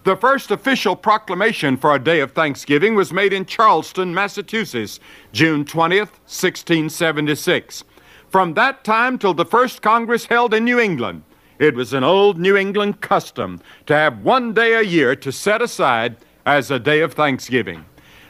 The 0.03 0.17
first 0.17 0.51
official 0.51 0.97
proclamation 0.97 1.77
for 1.77 1.95
a 1.95 1.99
day 1.99 2.19
of 2.19 2.33
Thanksgiving 2.33 2.95
was 2.95 3.13
made 3.13 3.31
in 3.31 3.45
Charlestown, 3.45 4.13
Massachusetts, 4.13 4.99
June 5.31 5.63
20th, 5.63 6.19
1676. 6.27 7.85
From 8.29 8.55
that 8.55 8.83
time 8.83 9.17
till 9.17 9.33
the 9.33 9.45
first 9.45 9.81
Congress 9.81 10.25
held 10.25 10.53
in 10.53 10.65
New 10.65 10.79
England, 10.79 11.23
it 11.59 11.75
was 11.75 11.93
an 11.93 12.03
old 12.03 12.37
New 12.37 12.57
England 12.57 12.99
custom 12.99 13.61
to 13.85 13.95
have 13.95 14.19
one 14.19 14.53
day 14.53 14.73
a 14.73 14.81
year 14.81 15.15
to 15.15 15.31
set 15.31 15.61
aside 15.61 16.17
as 16.45 16.69
a 16.69 16.77
day 16.77 16.99
of 16.99 17.13
Thanksgiving. 17.13 17.85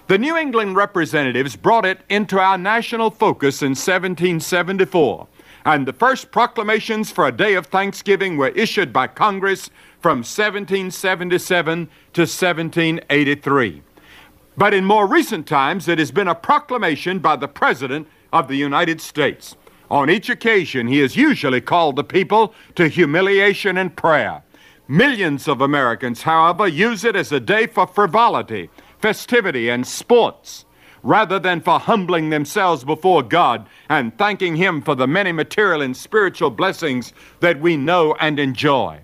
The 0.06 0.20
New 0.20 0.38
England 0.38 0.75
representatives 0.75 1.56
brought 1.56 1.86
it 1.86 2.01
into 2.10 2.39
our 2.39 2.60
national 2.60 3.10
focus 3.10 3.62
in 3.62 3.72
1774, 3.72 5.27
and 5.66 5.86
the 5.86 5.94
first 5.94 6.32
proclamations 6.32 7.12
for 7.12 7.27
a 7.27 7.32
day 7.32 7.56
of 7.56 7.66
Thanksgiving 7.66 8.38
were 8.38 8.50
issued 8.50 8.94
by 8.94 9.08
Congress 9.08 9.72
from 10.00 10.20
1777 10.20 11.89
to 12.13 12.22
1783. 12.22 13.82
But 14.56 14.74
in 14.74 14.86
more 14.86 15.08
recent 15.08 15.48
times, 15.48 15.88
it 15.88 15.98
has 16.00 16.12
been 16.12 16.27
a 16.27 16.36
proclamation 16.36 17.20
by 17.20 17.36
the 17.36 17.48
President 17.48 18.08
of 18.32 18.48
the 18.48 18.56
United 18.56 19.01
States. 19.01 19.56
On 19.89 20.10
each 20.10 20.29
occasion, 20.29 20.88
he 20.88 21.00
has 21.00 21.15
usually 21.15 21.62
called 21.62 21.96
the 21.96 22.03
people 22.03 22.53
to 22.75 22.88
humiliation 22.88 23.77
and 23.77 23.96
prayer. 23.96 24.44
Millions 24.88 25.48
of 25.48 25.62
Americans, 25.62 26.22
however, 26.22 26.67
use 26.67 27.03
it 27.03 27.15
as 27.15 27.32
a 27.32 27.39
day 27.39 27.67
for 27.67 27.88
frivolity, 27.88 28.70
festivity, 29.00 29.70
and 29.70 29.88
sports, 29.88 30.65
rather 31.03 31.39
than 31.39 31.62
for 31.62 31.79
humbling 31.79 32.29
themselves 32.29 32.84
before 32.84 33.24
God 33.24 33.67
and 33.89 34.17
thanking 34.17 34.56
Him 34.56 34.82
for 34.82 34.96
the 34.96 35.08
many 35.08 35.32
material 35.32 35.82
and 35.82 35.96
spiritual 35.96 36.50
blessings 36.50 37.13
that 37.39 37.60
we 37.60 37.77
know 37.77 38.15
and 38.20 38.39
enjoy. 38.39 39.01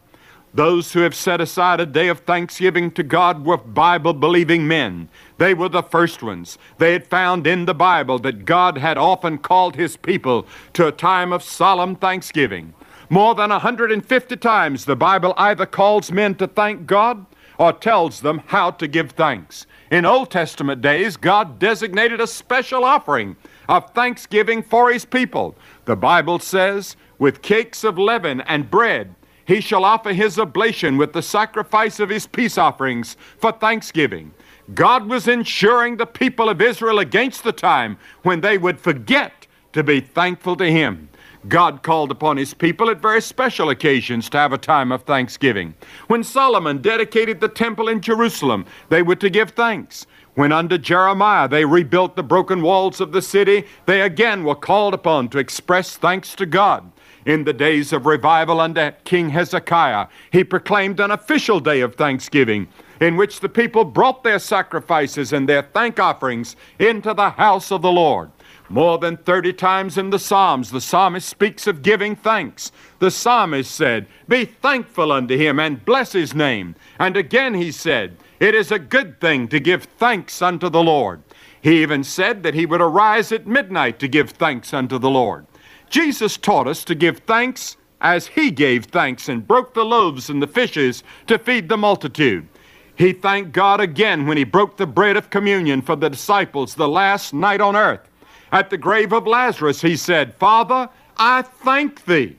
Those 0.54 0.94
who 0.94 1.00
have 1.00 1.16
set 1.16 1.42
aside 1.42 1.80
a 1.80 1.86
day 1.86 2.10
of 2.10 2.20
thanksgiving 2.20 2.92
to 2.92 3.04
God 3.04 3.44
were 3.44 3.58
Bible 3.58 4.14
believing 4.14 4.68
men. 4.68 5.10
They 5.44 5.54
were 5.54 5.68
the 5.68 5.84
first 5.84 6.24
ones. 6.24 6.58
They 6.78 6.94
had 6.94 7.06
found 7.06 7.46
in 7.46 7.66
the 7.66 7.74
Bible 7.74 8.18
that 8.20 8.46
God 8.46 8.78
had 8.78 8.98
often 8.98 9.38
called 9.38 9.76
his 9.76 9.98
people 9.98 10.48
to 10.72 10.88
a 10.88 10.92
time 10.94 11.34
of 11.34 11.44
solemn 11.44 11.98
thanksgiving. 11.98 12.74
More 13.10 13.36
than 13.36 13.50
150 13.50 14.38
times 14.38 14.86
the 14.86 14.96
Bible 14.96 15.34
either 15.36 15.66
calls 15.66 16.14
men 16.14 16.36
to 16.36 16.48
thank 16.48 16.86
God 16.86 17.26
or 17.58 17.74
tells 17.74 18.22
them 18.22 18.42
how 18.46 18.72
to 18.72 18.88
give 18.88 19.12
thanks. 19.12 19.66
In 19.92 20.06
Old 20.06 20.32
Testament 20.32 20.82
days, 20.82 21.18
God 21.18 21.60
designated 21.60 22.22
a 22.22 22.28
special 22.28 22.86
offering 22.86 23.36
of 23.68 23.92
thanksgiving 23.92 24.64
for 24.64 24.94
his 24.94 25.04
people. 25.04 25.58
The 25.84 25.98
Bible 25.98 26.40
says, 26.40 26.96
with 27.20 27.42
cakes 27.42 27.84
of 27.84 27.98
leaven 27.98 28.40
and 28.40 28.72
bread, 28.72 29.14
he 29.44 29.60
shall 29.60 29.84
offer 29.84 30.14
his 30.14 30.40
oblation 30.40 30.96
with 30.96 31.12
the 31.12 31.22
sacrifice 31.22 32.00
of 32.00 32.08
his 32.08 32.28
peace 32.28 32.58
offerings 32.58 33.18
for 33.38 33.52
thanksgiving. 33.52 34.34
God 34.74 35.10
was 35.10 35.28
ensuring 35.28 35.98
the 35.98 36.06
people 36.06 36.48
of 36.48 36.62
Israel 36.62 37.00
against 37.00 37.44
the 37.44 37.52
time 37.52 37.98
when 38.22 38.42
they 38.42 38.58
would 38.58 38.80
forget 38.80 39.46
to 39.74 39.84
be 39.84 40.00
thankful 40.00 40.56
to 40.56 40.72
him. 40.72 41.10
God 41.50 41.84
called 41.84 42.12
upon 42.12 42.38
his 42.38 42.54
people 42.54 42.90
at 42.90 43.02
very 43.02 43.22
special 43.22 43.70
occasions 43.70 44.30
to 44.30 44.38
have 44.38 44.54
a 44.54 44.58
time 44.58 44.94
of 44.94 45.04
thanksgiving. 45.04 45.74
When 46.08 46.24
Solomon 46.24 46.82
dedicated 46.82 47.42
the 47.42 47.50
temple 47.50 47.90
in 47.90 48.00
Jerusalem, 48.00 48.66
they 48.88 49.02
were 49.02 49.18
to 49.18 49.30
give 49.30 49.52
thanks. 49.52 50.06
When 50.36 50.54
under 50.54 50.78
Jeremiah 50.78 51.50
they 51.50 51.66
rebuilt 51.66 52.16
the 52.16 52.24
broken 52.24 52.62
walls 52.62 53.02
of 53.02 53.12
the 53.12 53.22
city, 53.22 53.66
they 53.86 54.02
again 54.02 54.46
were 54.46 54.56
called 54.56 54.94
upon 54.94 55.28
to 55.30 55.38
express 55.38 55.98
thanks 55.98 56.34
to 56.36 56.46
God. 56.46 56.90
In 57.26 57.44
the 57.44 57.54
days 57.54 57.94
of 57.94 58.06
revival 58.06 58.60
under 58.60 58.96
King 59.04 59.30
Hezekiah, 59.30 60.08
he 60.32 60.44
proclaimed 60.44 61.00
an 61.00 61.12
official 61.12 61.60
day 61.60 61.82
of 61.82 61.96
thanksgiving 61.96 62.68
in 63.04 63.18
which 63.18 63.42
the 63.42 63.50
people 63.50 63.84
brought 63.84 64.24
their 64.24 64.40
sacrifices 64.40 65.34
and 65.34 65.48
their 65.48 65.62
thank 65.62 66.00
offerings 66.00 66.56
into 66.80 67.14
the 67.14 67.32
house 67.32 67.72
of 67.72 67.82
the 67.82 67.92
Lord. 67.92 68.32
More 68.70 68.98
than 68.98 69.18
30 69.18 69.54
times 69.54 69.98
in 69.98 70.10
the 70.10 70.18
Psalms, 70.18 70.72
the 70.72 70.80
psalmist 70.80 71.28
speaks 71.28 71.68
of 71.68 71.82
giving 71.82 72.16
thanks. 72.16 72.72
The 73.00 73.12
psalmist 73.12 73.70
said, 73.70 74.08
Be 74.30 74.46
thankful 74.46 75.12
unto 75.12 75.38
him 75.38 75.60
and 75.60 75.84
bless 75.84 76.14
his 76.14 76.34
name. 76.34 76.76
And 76.98 77.18
again 77.18 77.54
he 77.54 77.72
said, 77.72 78.16
It 78.40 78.56
is 78.56 78.72
a 78.72 78.80
good 78.80 79.20
thing 79.20 79.50
to 79.50 79.60
give 79.60 79.84
thanks 79.84 80.42
unto 80.42 80.70
the 80.70 80.82
Lord. 80.82 81.22
He 81.62 81.82
even 81.82 82.04
said 82.04 82.42
that 82.44 82.54
he 82.54 82.66
would 82.66 82.82
arise 82.82 83.32
at 83.32 83.46
midnight 83.46 84.00
to 84.00 84.08
give 84.08 84.32
thanks 84.32 84.74
unto 84.74 84.98
the 84.98 85.10
Lord. 85.10 85.46
Jesus 85.90 86.38
taught 86.38 86.68
us 86.68 86.84
to 86.86 86.96
give 86.96 87.20
thanks 87.20 87.76
as 88.00 88.28
he 88.28 88.50
gave 88.50 88.86
thanks 88.86 89.30
and 89.30 89.48
broke 89.48 89.74
the 89.74 89.86
loaves 89.86 90.30
and 90.30 90.42
the 90.42 90.48
fishes 90.48 91.04
to 91.28 91.38
feed 91.38 91.70
the 91.70 91.78
multitude. 91.78 92.48
He 92.96 93.14
thanked 93.14 93.52
God 93.54 93.80
again 93.82 94.28
when 94.28 94.38
he 94.38 94.44
broke 94.44 94.78
the 94.78 94.86
bread 94.86 95.18
of 95.18 95.30
communion 95.30 95.82
for 95.82 95.96
the 95.96 96.10
disciples 96.10 96.76
the 96.76 96.88
last 96.88 97.34
night 97.34 97.62
on 97.62 97.76
earth. 97.76 98.08
At 98.52 98.70
the 98.70 98.78
grave 98.78 99.12
of 99.12 99.26
Lazarus, 99.26 99.82
he 99.82 99.96
said, 99.96 100.36
Father, 100.36 100.90
I 101.18 101.42
thank 101.42 102.06
thee. 102.06 102.38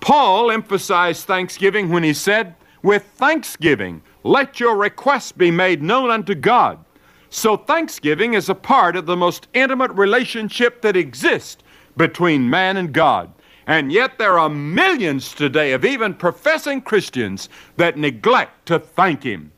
Paul 0.00 0.50
emphasized 0.50 1.26
thanksgiving 1.26 1.88
when 1.88 2.02
he 2.02 2.12
said, 2.12 2.54
With 2.82 3.04
thanksgiving, 3.04 4.02
let 4.22 4.60
your 4.60 4.76
requests 4.76 5.32
be 5.32 5.50
made 5.50 5.82
known 5.82 6.10
unto 6.10 6.34
God. 6.34 6.78
So, 7.30 7.56
thanksgiving 7.56 8.34
is 8.34 8.48
a 8.48 8.54
part 8.54 8.94
of 8.94 9.06
the 9.06 9.16
most 9.16 9.48
intimate 9.54 9.90
relationship 9.92 10.82
that 10.82 10.96
exists 10.96 11.62
between 11.96 12.50
man 12.50 12.76
and 12.76 12.92
God. 12.92 13.32
And 13.66 13.90
yet, 13.90 14.18
there 14.18 14.38
are 14.38 14.48
millions 14.48 15.32
today 15.32 15.72
of 15.72 15.84
even 15.84 16.14
professing 16.14 16.82
Christians 16.82 17.48
that 17.76 17.96
neglect 17.96 18.66
to 18.66 18.78
thank 18.78 19.22
Him. 19.22 19.50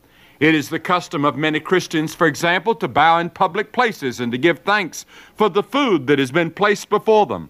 It 0.45 0.55
is 0.55 0.69
the 0.69 0.79
custom 0.79 1.25
of 1.25 1.39
many 1.39 1.59
Christians, 1.59 2.15
for 2.15 2.27
example, 2.27 2.75
to 2.75 2.87
bow 2.87 3.19
in 3.19 3.31
public 3.31 3.73
places 3.73 4.21
and 4.21 4.31
to 4.31 4.37
give 4.37 4.59
thanks 4.59 5.07
for 5.37 5.49
the 5.49 5.63
food 5.63 6.07
that 6.07 6.19
has 6.19 6.31
been 6.31 6.51
placed 6.51 6.91
before 6.91 7.25
them. 7.25 7.49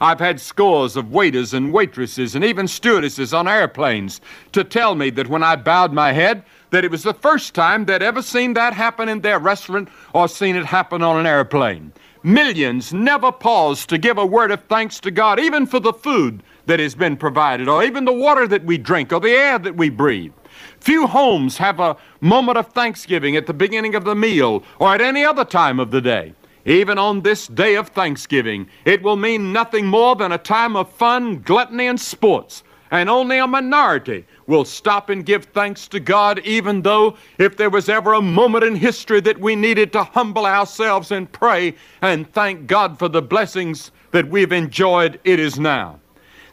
I've 0.00 0.20
had 0.20 0.40
scores 0.40 0.94
of 0.94 1.10
waiters 1.10 1.52
and 1.52 1.72
waitresses 1.72 2.36
and 2.36 2.44
even 2.44 2.68
stewardesses 2.68 3.34
on 3.34 3.48
airplanes 3.48 4.20
to 4.52 4.62
tell 4.62 4.94
me 4.94 5.10
that 5.10 5.26
when 5.26 5.42
I 5.42 5.56
bowed 5.56 5.92
my 5.92 6.12
head, 6.12 6.44
that 6.70 6.84
it 6.84 6.92
was 6.92 7.02
the 7.02 7.12
first 7.12 7.56
time 7.56 7.86
they'd 7.86 8.04
ever 8.04 8.22
seen 8.22 8.54
that 8.54 8.72
happen 8.72 9.08
in 9.08 9.22
their 9.22 9.40
restaurant 9.40 9.88
or 10.12 10.28
seen 10.28 10.54
it 10.54 10.66
happen 10.66 11.02
on 11.02 11.18
an 11.18 11.26
airplane. 11.26 11.92
Millions 12.22 12.92
never 12.92 13.32
pause 13.32 13.84
to 13.86 13.98
give 13.98 14.16
a 14.16 14.24
word 14.24 14.52
of 14.52 14.62
thanks 14.68 15.00
to 15.00 15.10
God, 15.10 15.40
even 15.40 15.66
for 15.66 15.80
the 15.80 15.92
food 15.92 16.44
that 16.66 16.78
has 16.78 16.94
been 16.94 17.16
provided, 17.16 17.68
or 17.68 17.82
even 17.82 18.04
the 18.04 18.12
water 18.12 18.46
that 18.46 18.64
we 18.64 18.78
drink, 18.78 19.12
or 19.12 19.18
the 19.18 19.30
air 19.30 19.58
that 19.58 19.74
we 19.74 19.90
breathe. 19.90 20.30
Few 20.80 21.06
homes 21.06 21.58
have 21.58 21.78
a 21.78 21.96
moment 22.20 22.56
of 22.58 22.68
thanksgiving 22.68 23.36
at 23.36 23.46
the 23.46 23.54
beginning 23.54 23.94
of 23.94 24.04
the 24.04 24.14
meal 24.14 24.62
or 24.78 24.94
at 24.94 25.00
any 25.00 25.24
other 25.24 25.44
time 25.44 25.78
of 25.78 25.90
the 25.90 26.00
day. 26.00 26.34
Even 26.64 26.98
on 26.98 27.22
this 27.22 27.46
day 27.46 27.74
of 27.76 27.88
Thanksgiving, 27.88 28.66
it 28.84 29.02
will 29.02 29.16
mean 29.16 29.52
nothing 29.52 29.86
more 29.86 30.14
than 30.14 30.32
a 30.32 30.38
time 30.38 30.76
of 30.76 30.90
fun, 30.90 31.40
gluttony, 31.40 31.86
and 31.86 32.00
sports. 32.00 32.62
And 32.90 33.08
only 33.08 33.38
a 33.38 33.46
minority 33.46 34.26
will 34.46 34.64
stop 34.64 35.10
and 35.10 35.24
give 35.24 35.44
thanks 35.46 35.86
to 35.88 36.00
God, 36.00 36.40
even 36.40 36.82
though 36.82 37.16
if 37.38 37.56
there 37.56 37.70
was 37.70 37.88
ever 37.88 38.14
a 38.14 38.22
moment 38.22 38.64
in 38.64 38.74
history 38.74 39.20
that 39.20 39.38
we 39.38 39.54
needed 39.54 39.92
to 39.92 40.02
humble 40.02 40.44
ourselves 40.44 41.12
and 41.12 41.30
pray 41.30 41.76
and 42.02 42.30
thank 42.32 42.66
God 42.66 42.98
for 42.98 43.08
the 43.08 43.22
blessings 43.22 43.92
that 44.10 44.28
we've 44.28 44.52
enjoyed, 44.52 45.20
it 45.24 45.38
is 45.38 45.58
now. 45.58 46.00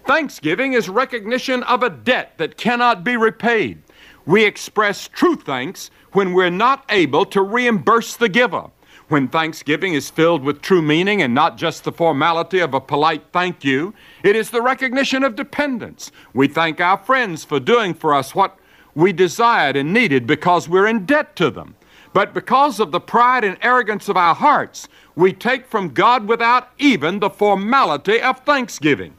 Thanksgiving 0.05 0.73
is 0.73 0.87
recognition 0.87 1.63
of 1.63 1.83
a 1.83 1.89
debt 1.89 2.37
that 2.37 2.55
cannot 2.55 3.03
be 3.03 3.17
repaid. 3.17 3.81
We 4.27 4.43
express 4.43 5.07
true 5.07 5.37
thanks 5.37 5.89
when 6.11 6.33
we're 6.33 6.49
not 6.49 6.83
able 6.89 7.25
to 7.27 7.41
reimburse 7.41 8.17
the 8.17 8.27
giver. 8.27 8.69
When 9.07 9.29
thanksgiving 9.29 9.93
is 9.93 10.09
filled 10.09 10.43
with 10.43 10.61
true 10.61 10.81
meaning 10.81 11.21
and 11.21 11.33
not 11.33 11.57
just 11.57 11.85
the 11.85 11.93
formality 11.93 12.59
of 12.59 12.73
a 12.73 12.81
polite 12.81 13.23
thank 13.31 13.63
you, 13.63 13.93
it 14.23 14.35
is 14.35 14.49
the 14.49 14.61
recognition 14.61 15.23
of 15.23 15.37
dependence. 15.37 16.11
We 16.33 16.49
thank 16.49 16.81
our 16.81 16.97
friends 16.97 17.45
for 17.45 17.61
doing 17.61 17.93
for 17.93 18.13
us 18.13 18.35
what 18.35 18.59
we 18.95 19.13
desired 19.13 19.77
and 19.77 19.93
needed 19.93 20.27
because 20.27 20.67
we're 20.67 20.87
in 20.87 21.05
debt 21.05 21.37
to 21.37 21.49
them. 21.49 21.75
But 22.11 22.33
because 22.33 22.81
of 22.81 22.91
the 22.91 22.99
pride 22.99 23.45
and 23.45 23.57
arrogance 23.61 24.09
of 24.09 24.17
our 24.17 24.35
hearts, 24.35 24.89
we 25.15 25.31
take 25.31 25.65
from 25.65 25.93
God 25.93 26.27
without 26.27 26.71
even 26.77 27.19
the 27.19 27.29
formality 27.29 28.21
of 28.21 28.39
thanksgiving. 28.39 29.13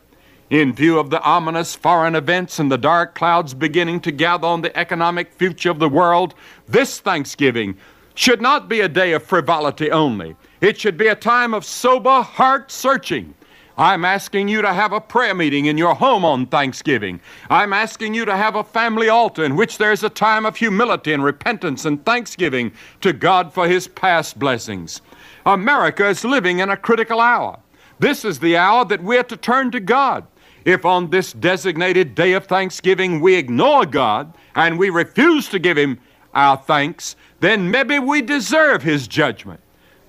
In 0.51 0.73
view 0.73 0.99
of 0.99 1.11
the 1.11 1.21
ominous 1.21 1.75
foreign 1.75 2.15
events 2.15 2.59
and 2.59 2.73
the 2.73 2.79
dark 2.79 3.15
clouds 3.15 3.53
beginning 3.53 4.01
to 4.01 4.11
gather 4.11 4.47
on 4.47 4.63
the 4.63 4.75
economic 4.79 5.31
future 5.31 5.71
of 5.71 5.79
the 5.79 5.91
world, 5.91 6.35
this 6.67 7.01
Thanksgiving 7.01 7.77
should 8.15 8.41
not 8.41 8.67
be 8.67 8.81
a 8.81 8.89
day 8.89 9.13
of 9.13 9.23
frivolity 9.23 9.91
only. 9.91 10.37
It 10.63 10.81
should 10.81 10.97
be 10.97 11.09
a 11.09 11.15
time 11.15 11.53
of 11.53 11.67
sober 11.67 12.23
heart 12.23 12.71
searching. 12.71 13.35
I'm 13.77 14.07
asking 14.07 14.49
you 14.49 14.63
to 14.63 14.73
have 14.73 14.93
a 14.93 15.03
prayer 15.03 15.35
meeting 15.35 15.67
in 15.67 15.77
your 15.77 15.95
home 15.95 16.25
on 16.25 16.47
Thanksgiving. 16.47 17.21
I'm 17.51 17.75
asking 17.75 18.15
you 18.15 18.25
to 18.25 18.35
have 18.35 18.57
a 18.57 18.65
family 18.65 19.11
altar 19.11 19.45
in 19.45 19.55
which 19.55 19.77
there's 19.77 20.03
a 20.03 20.09
time 20.09 20.47
of 20.47 20.57
humility 20.57 21.13
and 21.13 21.23
repentance 21.23 21.85
and 21.85 22.05
thanksgiving 22.07 22.73
to 23.03 23.13
God 23.13 23.53
for 23.53 23.69
His 23.69 23.87
past 23.87 24.39
blessings. 24.39 25.03
America 25.45 26.09
is 26.09 26.25
living 26.25 26.61
in 26.61 26.71
a 26.71 26.77
critical 26.77 27.21
hour. 27.21 27.59
This 28.01 28.25
is 28.25 28.39
the 28.39 28.57
hour 28.57 28.85
that 28.87 29.03
we're 29.03 29.25
to 29.25 29.37
turn 29.37 29.71
to 29.73 29.81
God. 29.81 30.27
If 30.69 30.85
on 30.85 31.09
this 31.09 31.33
designated 31.33 32.15
day 32.15 32.35
of 32.35 32.45
thanksgiving 32.45 33.23
we 33.23 33.37
ignore 33.37 33.87
God 33.87 34.35
and 34.55 34.79
we 34.79 34.91
refuse 34.91 35.49
to 35.49 35.59
give 35.59 35.79
Him 35.79 35.99
our 36.35 36.59
thanks, 36.59 37.17
then 37.41 37.71
maybe 37.71 37.99
we 37.99 38.21
deserve 38.21 38.83
His 38.83 39.09
judgment. 39.09 39.61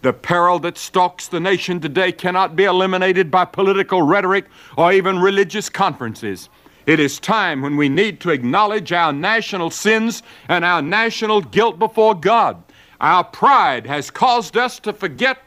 The 0.02 0.12
peril 0.12 0.60
that 0.60 0.78
stalks 0.78 1.30
the 1.30 1.40
nation 1.40 1.80
today 1.80 2.12
cannot 2.12 2.58
be 2.58 2.66
eliminated 2.66 3.32
by 3.32 3.46
political 3.46 4.02
rhetoric 4.02 4.48
or 4.76 4.92
even 4.92 5.20
religious 5.20 5.70
conferences. 5.70 6.50
It 6.86 7.00
is 7.00 7.22
time 7.22 7.62
when 7.62 7.78
we 7.78 7.88
need 7.88 8.20
to 8.20 8.32
acknowledge 8.32 8.92
our 8.92 9.14
national 9.14 9.70
sins 9.70 10.24
and 10.50 10.66
our 10.66 10.82
national 10.82 11.40
guilt 11.40 11.80
before 11.80 12.16
God. 12.16 12.62
Our 13.00 13.24
pride 13.24 13.88
has 13.88 14.12
caused 14.12 14.58
us 14.58 14.78
to 14.82 14.92
forget 14.92 15.38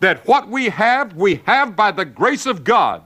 that 0.00 0.26
what 0.26 0.48
we 0.48 0.70
have, 0.70 1.14
we 1.16 1.42
have 1.44 1.76
by 1.76 1.90
the 1.90 2.06
grace 2.06 2.46
of 2.46 2.64
God. 2.64 3.02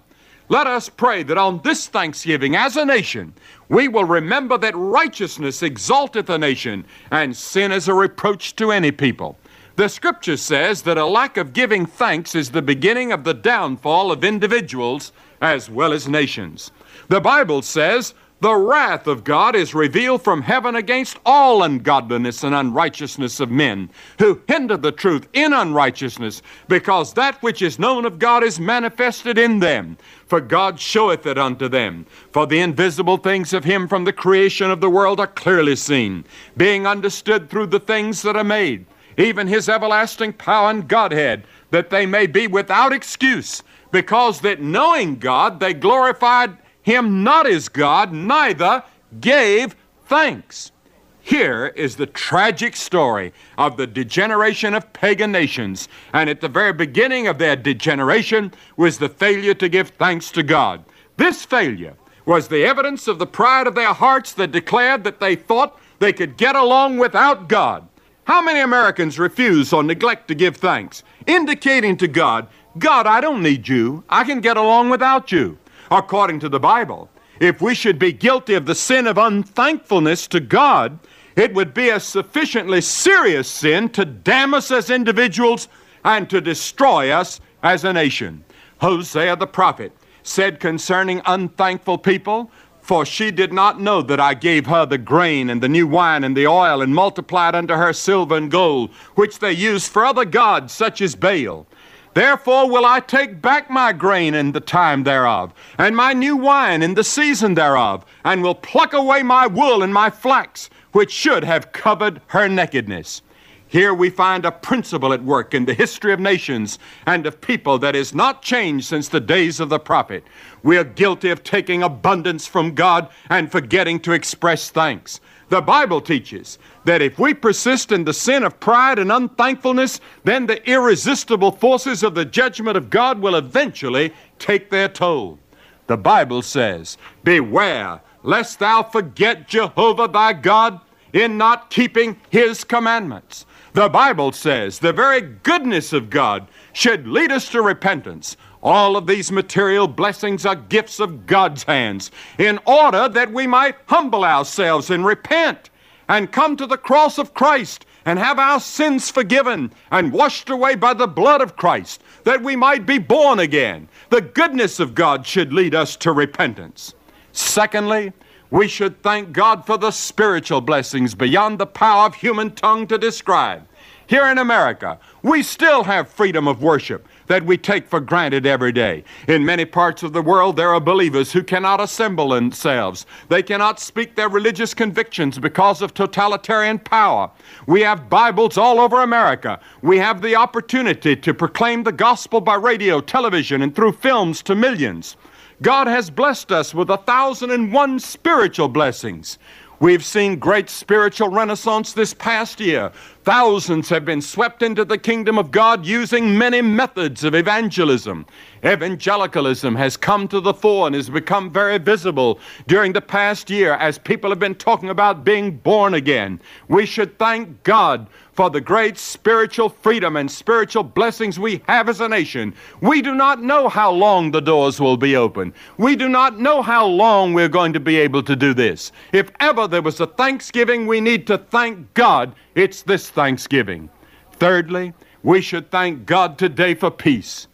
Let 0.51 0.67
us 0.67 0.89
pray 0.89 1.23
that 1.25 1.37
on 1.37 1.61
this 1.63 1.89
Thanksgiving, 1.89 2.57
as 2.57 2.77
a 2.79 2.85
nation, 2.85 3.35
we 3.69 3.87
will 3.87 4.05
remember 4.05 4.57
that 4.59 4.75
righteousness 4.75 5.63
exalteth 5.63 6.31
a 6.31 6.39
nation, 6.39 6.87
and 7.11 7.37
sin 7.37 7.71
is 7.71 7.87
a 7.87 7.93
reproach 7.95 8.57
to 8.57 8.73
any 8.73 8.91
people. 8.91 9.37
The 9.77 9.89
scripture 9.89 10.39
says 10.39 10.83
that 10.83 10.97
a 10.97 11.05
lack 11.05 11.37
of 11.37 11.53
giving 11.53 11.85
thanks 11.85 12.35
is 12.35 12.51
the 12.51 12.63
beginning 12.63 13.13
of 13.13 13.25
the 13.25 13.35
downfall 13.35 14.11
of 14.11 14.25
individuals 14.25 15.13
as 15.43 15.69
well 15.69 15.93
as 15.93 16.09
nations. 16.09 16.73
The 17.09 17.21
Bible 17.21 17.63
says, 17.63 18.15
the 18.41 18.55
wrath 18.55 19.09
of 19.09 19.25
God 19.25 19.57
is 19.57 19.75
revealed 19.75 20.23
from 20.23 20.43
heaven 20.43 20.77
against 20.77 21.19
all 21.27 21.65
ungodliness 21.65 22.45
and 22.45 22.55
unrighteousness 22.55 23.41
of 23.41 23.51
men 23.51 23.91
who 24.21 24.41
hinder 24.47 24.77
the 24.77 24.93
truth 24.93 25.27
in 25.33 25.53
unrighteousness, 25.53 26.43
because 26.69 27.15
that 27.15 27.43
which 27.43 27.63
is 27.63 27.81
known 27.81 28.05
of 28.05 28.21
God 28.21 28.45
is 28.45 28.61
manifested 28.61 29.39
in 29.39 29.59
them. 29.59 29.99
For 30.27 30.41
God 30.41 30.79
showeth 30.79 31.27
it 31.27 31.37
unto 31.37 31.69
them. 31.69 32.07
For 32.33 32.47
the 32.47 32.61
invisible 32.61 33.17
things 33.17 33.53
of 33.53 33.65
Him 33.65 33.89
from 33.89 34.05
the 34.05 34.13
creation 34.13 34.71
of 34.71 34.81
the 34.81 34.91
world 34.91 35.19
are 35.19 35.27
clearly 35.27 35.75
seen, 35.75 36.25
being 36.57 36.87
understood 36.87 37.51
through 37.51 37.67
the 37.67 37.81
things 37.81 38.23
that 38.23 38.37
are 38.37 38.45
made, 38.45 38.87
even 39.17 39.49
His 39.49 39.69
everlasting 39.69 40.33
power 40.35 40.71
and 40.71 40.87
Godhead, 40.87 41.45
that 41.73 41.91
they 41.91 42.07
may 42.07 42.29
be 42.29 42.47
without 42.47 42.93
excuse, 42.93 43.65
because 43.91 44.41
that 44.43 44.61
knowing 44.61 45.17
God 45.17 45.59
they 45.59 45.75
glorified 45.75 46.57
him 46.89 47.23
not 47.23 47.47
as 47.47 47.69
God, 47.69 48.15
neither 48.15 48.83
gave 49.21 49.77
thanks. 50.07 50.73
Here 51.21 51.67
is 51.77 51.97
the 51.97 52.07
tragic 52.07 52.75
story 52.75 53.35
of 53.59 53.77
the 53.77 53.87
degeneration 53.87 54.73
of 54.73 54.91
pagan 54.95 55.31
nations. 55.31 55.87
And 56.15 56.31
at 56.31 56.41
the 56.41 56.49
very 56.49 56.73
beginning 56.73 57.27
of 57.27 57.37
their 57.37 57.57
degeneration 57.57 58.55
was 58.79 58.97
the 58.97 59.11
failure 59.11 59.53
to 59.53 59.69
give 59.69 59.91
thanks 59.91 60.31
to 60.31 60.43
God. 60.43 60.83
This 61.19 61.45
failure 61.45 61.95
was 62.25 62.49
the 62.49 62.65
evidence 62.65 63.07
of 63.07 63.19
the 63.19 63.27
pride 63.27 63.67
of 63.67 63.75
their 63.75 63.93
hearts 63.93 64.33
that 64.35 64.53
declared 64.53 65.05
that 65.05 65.21
they 65.21 65.37
thought 65.37 65.79
they 65.99 66.15
could 66.15 66.39
get 66.39 66.57
along 66.57 66.97
without 66.97 67.51
God. 67.51 67.87
How 68.25 68.41
many 68.41 68.61
Americans 68.61 69.19
refuse 69.19 69.75
or 69.75 69.83
neglect 69.83 70.29
to 70.29 70.35
give 70.35 70.57
thanks, 70.57 71.03
indicating 71.27 71.99
to 71.99 72.09
God, 72.09 72.49
God, 72.79 73.07
I 73.07 73.21
don't 73.21 73.43
need 73.43 73.69
you. 73.69 74.05
I 74.09 74.25
can 74.25 74.41
get 74.41 74.57
along 74.57 74.89
without 74.89 75.31
you 75.31 75.59
according 75.91 76.41
to 76.41 76.49
the 76.49 76.61
Bible. 76.61 77.09
If 77.41 77.61
we 77.61 77.75
should 77.75 77.99
be 77.99 78.13
guilty 78.13 78.55
of 78.55 78.67
the 78.67 78.75
sin 78.75 79.07
of 79.07 79.17
unthankfulness 79.19 80.27
to 80.29 80.41
God, 80.41 80.99
It 81.39 81.55
would 81.55 81.73
be 81.73 81.91
a 81.91 82.01
sufficiently 82.01 82.81
serious 82.81 83.47
sin 83.49 83.91
to 83.91 84.05
damn 84.05 84.55
us 84.55 84.73
as 84.73 84.91
individuals 84.91 85.69
and 86.05 86.29
to 86.31 86.41
destroy 86.41 87.13
us 87.13 87.41
as 87.63 87.85
a 87.85 87.93
nation. 87.93 88.43
Hosea 88.81 89.37
the 89.37 89.47
prophet 89.47 89.93
said 90.25 90.59
concerning 90.59 91.23
unthankful 91.27 91.99
people, 91.99 92.51
For 92.83 93.07
she 93.07 93.31
did 93.31 93.53
not 93.53 93.81
know 93.81 94.03
that 94.03 94.19
I 94.19 94.35
gave 94.35 94.67
her 94.67 94.85
the 94.85 94.99
grain 94.99 95.49
and 95.49 95.63
the 95.63 95.69
new 95.69 95.87
wine 95.87 96.25
and 96.25 96.37
the 96.37 96.49
oil 96.49 96.83
and 96.83 96.93
multiplied 96.93 97.55
unto 97.55 97.75
her 97.75 97.93
silver 97.93 98.37
and 98.37 98.51
gold, 98.51 98.91
which 99.15 99.39
they 99.39 99.53
used 99.53 99.93
for 99.93 100.05
other 100.05 100.25
gods 100.25 100.73
such 100.73 101.01
as 101.01 101.15
Baal. 101.15 101.69
Therefore 102.15 102.69
will 102.69 102.85
I 102.85 103.01
take 103.01 103.41
back 103.41 103.71
my 103.71 103.93
grain 103.93 104.35
in 104.35 104.53
the 104.53 104.61
time 104.61 105.05
thereof, 105.05 105.53
and 105.79 105.97
my 105.97 106.13
new 106.13 106.37
wine 106.37 106.83
in 106.83 106.95
the 106.95 107.05
season 107.05 107.55
thereof, 107.55 108.05
and 108.25 108.43
will 108.43 108.55
pluck 108.55 108.93
away 108.93 109.23
my 109.23 109.47
wool 109.47 109.83
and 109.83 109.93
my 109.93 110.11
flax, 110.11 110.71
which 110.93 111.13
should 111.13 111.45
have 111.45 111.73
covered 111.73 112.21
her 112.29 112.49
nakedness. 112.49 113.23
Here 113.71 113.93
we 113.93 114.09
find 114.09 114.47
a 114.47 114.51
principle 114.51 115.13
at 115.13 115.23
work 115.23 115.53
in 115.53 115.67
the 115.67 115.75
history 115.75 116.15
of 116.15 116.21
nations 116.21 116.79
and 117.05 117.27
of 117.27 117.39
people 117.39 117.79
that 117.81 117.95
has 117.95 118.15
not 118.15 118.41
changed 118.41 118.87
since 118.87 119.09
the 119.09 119.21
days 119.21 119.61
of 119.61 119.69
the 119.69 119.79
prophet. 119.79 120.25
We 120.63 120.79
are 120.79 120.85
guilty 120.85 121.29
of 121.29 121.45
taking 121.45 121.83
abundance 121.83 122.47
from 122.47 122.75
God 122.75 123.11
and 123.29 123.53
forgetting 123.53 124.01
to 124.01 124.13
express 124.13 124.71
thanks. 124.71 125.21
The 125.49 125.63
Bible 125.63 126.01
teaches 126.01 126.59
that 126.85 127.01
if 127.01 127.19
we 127.19 127.33
persist 127.33 127.91
in 127.91 128.05
the 128.05 128.13
sin 128.13 128.43
of 128.43 128.61
pride 128.61 128.99
and 128.99 129.11
unthankfulness, 129.11 130.01
then 130.25 130.47
the 130.47 130.63
irresistible 130.71 131.53
forces 131.53 132.03
of 132.03 132.15
the 132.15 132.25
judgment 132.25 132.77
of 132.77 132.91
God 132.91 133.19
will 133.19 133.35
eventually 133.35 134.13
take 134.39 134.69
their 134.69 134.89
toll. 134.89 135.39
The 135.87 135.97
Bible 135.97 136.43
says, 136.43 136.99
Beware 137.25 138.03
lest 138.23 138.59
thou 138.59 138.83
forget 138.83 139.49
Jehovah 139.49 140.09
thy 140.09 140.35
God 140.35 140.81
in 141.15 141.39
not 141.39 141.71
keeping 141.71 142.21
his 142.29 142.63
commandments. 142.65 143.47
The 143.73 143.89
Bible 143.89 144.33
says 144.33 144.79
the 144.79 144.93
very 144.93 145.21
goodness 145.21 145.93
of 145.93 146.11
God 146.11 146.49
should 146.73 147.07
lead 147.07 147.33
us 147.33 147.49
to 147.51 147.63
repentance. 147.63 148.37
All 148.63 148.97
of 148.97 149.07
these 149.07 149.31
material 149.31 149.87
blessings 149.87 150.45
are 150.45 150.57
gifts 150.57 150.99
of 150.99 151.27
God's 151.27 151.63
hands 151.63 152.11
in 152.39 152.59
order 152.67 153.09
that 153.09 153.33
we 153.33 153.47
might 153.47 153.77
humble 153.87 154.25
ourselves 154.25 154.91
and 154.91 155.05
repent 155.05 155.71
and 156.09 156.33
come 156.33 156.57
to 156.57 156.67
the 156.67 156.79
cross 156.79 157.19
of 157.19 157.35
Christ 157.35 157.87
and 158.05 158.19
have 158.19 158.39
our 158.39 158.59
sins 158.59 159.11
forgiven 159.11 159.71
and 159.91 160.13
washed 160.13 160.51
away 160.51 160.75
by 160.75 160.95
the 160.95 161.07
blood 161.07 161.41
of 161.41 161.57
Christ 161.57 162.03
that 162.25 162.43
we 162.43 162.57
might 162.57 162.87
be 162.87 162.99
born 162.99 163.39
again. 163.39 163.89
The 164.11 164.23
goodness 164.23 164.81
of 164.81 164.95
God 164.95 165.27
should 165.27 165.53
lead 165.53 165.75
us 165.75 165.95
to 165.97 166.13
repentance. 166.13 166.95
Secondly, 167.33 168.13
we 168.51 168.67
should 168.67 169.03
thank 169.03 169.33
God 169.33 169.67
for 169.67 169.77
the 169.77 169.91
spiritual 169.91 170.63
blessings 170.63 171.15
beyond 171.15 171.59
the 171.59 171.67
power 171.67 172.07
of 172.07 172.15
human 172.15 172.51
tongue 172.53 172.87
to 172.87 172.97
describe. 172.97 173.69
Here 174.07 174.27
in 174.29 174.39
America, 174.39 174.99
we 175.23 175.43
still 175.43 175.85
have 175.85 176.09
freedom 176.09 176.49
of 176.49 176.63
worship 176.63 177.07
that 177.29 177.45
we 177.45 177.57
take 177.57 177.87
for 177.87 178.01
granted 178.01 178.45
every 178.45 178.73
day. 178.73 179.05
In 179.29 179.45
many 179.45 179.65
parts 179.65 180.03
of 180.03 180.13
the 180.13 180.23
world, 180.23 180.57
there 180.57 180.71
are 180.71 180.81
believers 180.81 181.33
who 181.33 181.43
cannot 181.43 181.81
assemble 181.81 182.31
themselves. 182.31 183.07
They 183.29 183.43
cannot 183.43 183.81
speak 183.81 184.17
their 184.17 184.29
religious 184.29 184.75
convictions 184.75 185.39
because 185.39 185.81
of 185.81 185.95
totalitarian 185.95 186.79
power. 186.79 187.31
We 187.67 187.83
have 187.83 188.11
Bibles 188.11 188.59
all 188.59 188.81
over 188.81 189.03
America. 189.03 189.61
We 189.83 189.99
have 189.99 190.21
the 190.21 190.37
opportunity 190.37 191.15
to 191.17 191.33
proclaim 191.35 191.85
the 191.85 191.93
gospel 191.93 192.41
by 192.41 192.57
radio, 192.57 193.01
television, 193.01 193.63
and 193.63 193.75
through 193.75 193.93
films 193.93 194.43
to 194.43 194.55
millions. 194.55 195.17
God 195.61 195.87
has 195.87 196.09
blessed 196.09 196.53
us 196.53 196.73
with 196.75 196.89
a 196.91 196.99
thousand 196.99 197.51
and 197.51 197.73
one 197.73 197.99
spiritual 197.99 198.69
blessings. 198.69 199.39
We've 199.81 200.05
seen 200.05 200.41
great 200.41 200.69
spiritual 200.69 201.29
renaissance 201.29 201.93
this 201.93 202.13
past 202.13 202.59
year. 202.59 202.91
Thousands 203.29 203.91
have 203.91 204.07
been 204.07 204.23
swept 204.23 204.63
into 204.63 204.87
the 204.87 204.97
kingdom 204.97 205.37
of 205.37 205.51
God 205.51 205.85
using 205.85 206.39
many 206.39 206.63
methods 206.63 207.25
of 207.25 207.35
evangelism. 207.35 208.25
Evangelicalism 208.65 209.77
has 209.77 209.99
come 209.99 210.29
to 210.29 210.41
the 210.41 210.55
fore 210.55 210.87
and 210.87 210.97
has 210.97 211.11
become 211.11 211.53
very 211.53 211.77
visible 211.77 212.41
during 212.69 212.95
the 212.95 213.03
past 213.03 213.51
year 213.51 213.75
as 213.75 213.99
people 213.99 214.31
have 214.31 214.39
been 214.39 214.55
talking 214.55 214.89
about 214.89 215.27
being 215.27 215.59
born 215.59 215.93
again. 215.93 216.41
We 216.69 216.87
should 216.87 217.19
thank 217.19 217.63
God 217.65 218.07
for 218.33 218.49
the 218.49 218.61
great 218.61 218.97
spiritual 218.97 219.69
freedom 219.69 220.17
and 220.17 220.31
spiritual 220.31 220.85
blessings 220.85 221.39
we 221.39 221.61
have 221.67 221.89
as 221.89 222.01
a 222.01 222.09
nation. 222.09 222.55
We 222.81 223.03
do 223.03 223.15
not 223.15 223.43
know 223.43 223.69
how 223.69 223.91
long 223.91 224.31
the 224.31 224.41
doors 224.41 224.81
will 224.81 224.97
be 224.97 225.17
open. 225.17 225.53
We 225.77 225.97
do 225.97 226.09
not 226.09 226.39
know 226.39 226.63
how 226.63 226.87
long 226.87 227.35
we're 227.35 227.49
going 227.49 227.73
to 227.73 227.81
be 227.81 227.97
able 227.97 228.23
to 228.23 228.37
do 228.37 228.55
this. 228.55 228.93
If 229.13 229.33
ever 229.41 229.67
there 229.67 229.83
was 229.83 229.99
a 229.99 230.07
Thanksgiving 230.07 230.87
we 230.87 231.01
need 231.01 231.27
to 231.27 231.37
thank 231.37 231.93
God, 231.95 232.33
it's 232.59 232.83
this 232.83 233.09
Thanksgiving. 233.09 233.89
Thirdly, 234.33 234.93
we 235.23 235.41
should 235.41 235.71
thank 235.71 236.07
God 236.07 236.39
today 236.39 236.75
for 236.75 236.91
peace. 236.91 237.47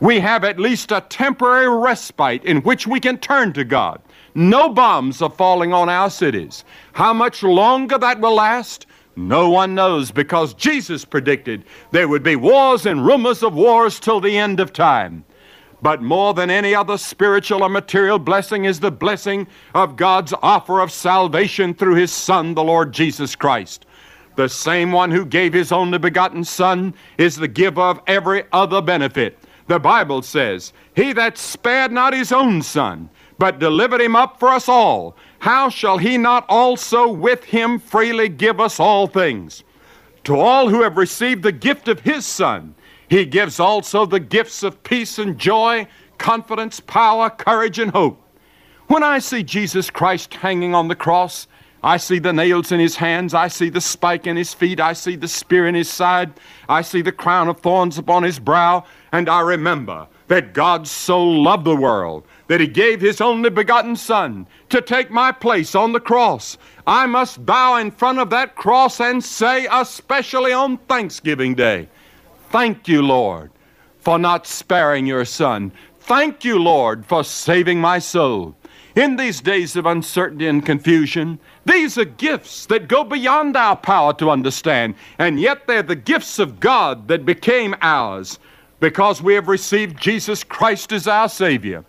We 0.00 0.20
have 0.20 0.44
at 0.44 0.58
least 0.58 0.92
a 0.92 1.00
temporary 1.08 1.68
respite 1.68 2.44
in 2.44 2.62
which 2.62 2.86
we 2.86 3.00
can 3.00 3.18
turn 3.18 3.52
to 3.54 3.64
God. 3.64 4.02
No 4.34 4.68
bombs 4.68 5.22
are 5.22 5.30
falling 5.30 5.72
on 5.72 5.88
our 5.88 6.10
cities. 6.10 6.64
How 6.92 7.12
much 7.12 7.42
longer 7.42 7.98
that 7.98 8.20
will 8.20 8.34
last? 8.34 8.86
No 9.14 9.50
one 9.50 9.74
knows 9.74 10.10
because 10.10 10.54
Jesus 10.54 11.04
predicted 11.04 11.64
there 11.90 12.08
would 12.08 12.22
be 12.22 12.36
wars 12.36 12.86
and 12.86 13.06
rumors 13.06 13.42
of 13.42 13.54
wars 13.54 14.00
till 14.00 14.20
the 14.20 14.36
end 14.36 14.58
of 14.58 14.72
time. 14.72 15.24
But 15.82 16.02
more 16.02 16.32
than 16.32 16.50
any 16.50 16.74
other 16.74 16.96
spiritual 16.96 17.62
or 17.62 17.68
material 17.68 18.18
blessing 18.18 18.64
is 18.64 18.80
the 18.80 18.90
blessing 18.90 19.46
of 19.74 19.96
God's 19.96 20.32
offer 20.42 20.80
of 20.80 20.92
salvation 20.92 21.74
through 21.74 21.96
His 21.96 22.12
Son, 22.12 22.54
the 22.54 22.64
Lord 22.64 22.92
Jesus 22.92 23.34
Christ. 23.34 23.86
The 24.34 24.48
same 24.48 24.92
one 24.92 25.10
who 25.10 25.26
gave 25.26 25.52
His 25.52 25.72
only 25.72 25.98
begotten 25.98 26.44
Son 26.44 26.94
is 27.18 27.36
the 27.36 27.48
giver 27.48 27.82
of 27.82 28.00
every 28.06 28.44
other 28.52 28.80
benefit. 28.80 29.38
The 29.66 29.78
Bible 29.78 30.22
says, 30.22 30.72
He 30.96 31.12
that 31.12 31.38
spared 31.38 31.92
not 31.92 32.14
His 32.14 32.32
own 32.32 32.62
Son, 32.62 33.10
but 33.38 33.58
delivered 33.58 34.00
Him 34.00 34.16
up 34.16 34.38
for 34.38 34.48
us 34.48 34.68
all, 34.68 35.16
how 35.38 35.68
shall 35.68 35.98
He 35.98 36.16
not 36.16 36.44
also 36.48 37.12
with 37.12 37.44
Him 37.44 37.78
freely 37.78 38.28
give 38.28 38.60
us 38.60 38.80
all 38.80 39.06
things? 39.06 39.64
To 40.24 40.38
all 40.38 40.68
who 40.68 40.82
have 40.82 40.96
received 40.96 41.42
the 41.42 41.52
gift 41.52 41.88
of 41.88 42.00
His 42.00 42.24
Son, 42.24 42.74
He 43.08 43.24
gives 43.24 43.60
also 43.60 44.06
the 44.06 44.20
gifts 44.20 44.62
of 44.62 44.82
peace 44.82 45.18
and 45.18 45.38
joy, 45.38 45.86
confidence, 46.18 46.80
power, 46.80 47.28
courage, 47.28 47.78
and 47.78 47.90
hope. 47.90 48.22
When 48.86 49.02
I 49.02 49.18
see 49.18 49.42
Jesus 49.42 49.90
Christ 49.90 50.34
hanging 50.34 50.74
on 50.74 50.88
the 50.88 50.94
cross, 50.94 51.46
I 51.82 51.96
see 51.96 52.18
the 52.20 52.32
nails 52.32 52.70
in 52.70 52.78
his 52.78 52.96
hands. 52.96 53.34
I 53.34 53.48
see 53.48 53.68
the 53.68 53.80
spike 53.80 54.26
in 54.26 54.36
his 54.36 54.54
feet. 54.54 54.80
I 54.80 54.92
see 54.92 55.16
the 55.16 55.26
spear 55.26 55.66
in 55.66 55.74
his 55.74 55.90
side. 55.90 56.32
I 56.68 56.82
see 56.82 57.02
the 57.02 57.10
crown 57.10 57.48
of 57.48 57.60
thorns 57.60 57.98
upon 57.98 58.22
his 58.22 58.38
brow. 58.38 58.84
And 59.10 59.28
I 59.28 59.40
remember 59.40 60.06
that 60.28 60.54
God 60.54 60.86
so 60.86 61.22
loved 61.22 61.64
the 61.64 61.76
world 61.76 62.24
that 62.46 62.60
he 62.60 62.66
gave 62.68 63.00
his 63.00 63.20
only 63.20 63.50
begotten 63.50 63.96
Son 63.96 64.46
to 64.68 64.80
take 64.80 65.10
my 65.10 65.32
place 65.32 65.74
on 65.74 65.92
the 65.92 66.00
cross. 66.00 66.56
I 66.86 67.06
must 67.06 67.44
bow 67.44 67.76
in 67.76 67.90
front 67.90 68.18
of 68.18 68.30
that 68.30 68.54
cross 68.54 69.00
and 69.00 69.22
say, 69.22 69.66
especially 69.70 70.52
on 70.52 70.78
Thanksgiving 70.78 71.54
Day, 71.54 71.88
Thank 72.50 72.86
you, 72.86 73.00
Lord, 73.00 73.50
for 73.98 74.18
not 74.18 74.46
sparing 74.46 75.06
your 75.06 75.24
Son. 75.24 75.72
Thank 76.00 76.44
you, 76.44 76.58
Lord, 76.58 77.06
for 77.06 77.24
saving 77.24 77.80
my 77.80 77.98
soul. 77.98 78.54
In 78.94 79.16
these 79.16 79.40
days 79.40 79.74
of 79.74 79.86
uncertainty 79.86 80.46
and 80.46 80.64
confusion, 80.64 81.38
these 81.64 81.96
are 81.96 82.04
gifts 82.04 82.66
that 82.66 82.88
go 82.88 83.04
beyond 83.04 83.56
our 83.56 83.76
power 83.76 84.12
to 84.14 84.30
understand, 84.30 84.96
and 85.18 85.40
yet 85.40 85.66
they're 85.66 85.82
the 85.82 85.96
gifts 85.96 86.38
of 86.38 86.60
God 86.60 87.08
that 87.08 87.24
became 87.24 87.74
ours 87.80 88.38
because 88.80 89.22
we 89.22 89.34
have 89.34 89.48
received 89.48 89.98
Jesus 89.98 90.44
Christ 90.44 90.92
as 90.92 91.08
our 91.08 91.28
Savior. 91.28 91.84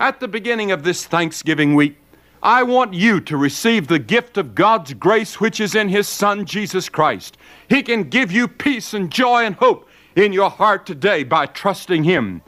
At 0.00 0.20
the 0.20 0.28
beginning 0.28 0.70
of 0.70 0.82
this 0.82 1.06
Thanksgiving 1.06 1.74
week, 1.74 1.96
I 2.42 2.62
want 2.62 2.92
you 2.92 3.22
to 3.22 3.38
receive 3.38 3.86
the 3.86 3.98
gift 3.98 4.36
of 4.36 4.54
God's 4.54 4.92
grace 4.92 5.40
which 5.40 5.60
is 5.60 5.74
in 5.74 5.88
His 5.88 6.06
Son, 6.06 6.44
Jesus 6.44 6.90
Christ. 6.90 7.38
He 7.70 7.82
can 7.82 8.10
give 8.10 8.30
you 8.30 8.48
peace 8.48 8.92
and 8.92 9.10
joy 9.10 9.44
and 9.44 9.54
hope 9.54 9.88
in 10.14 10.34
your 10.34 10.50
heart 10.50 10.84
today 10.84 11.24
by 11.24 11.46
trusting 11.46 12.04
Him. 12.04 12.42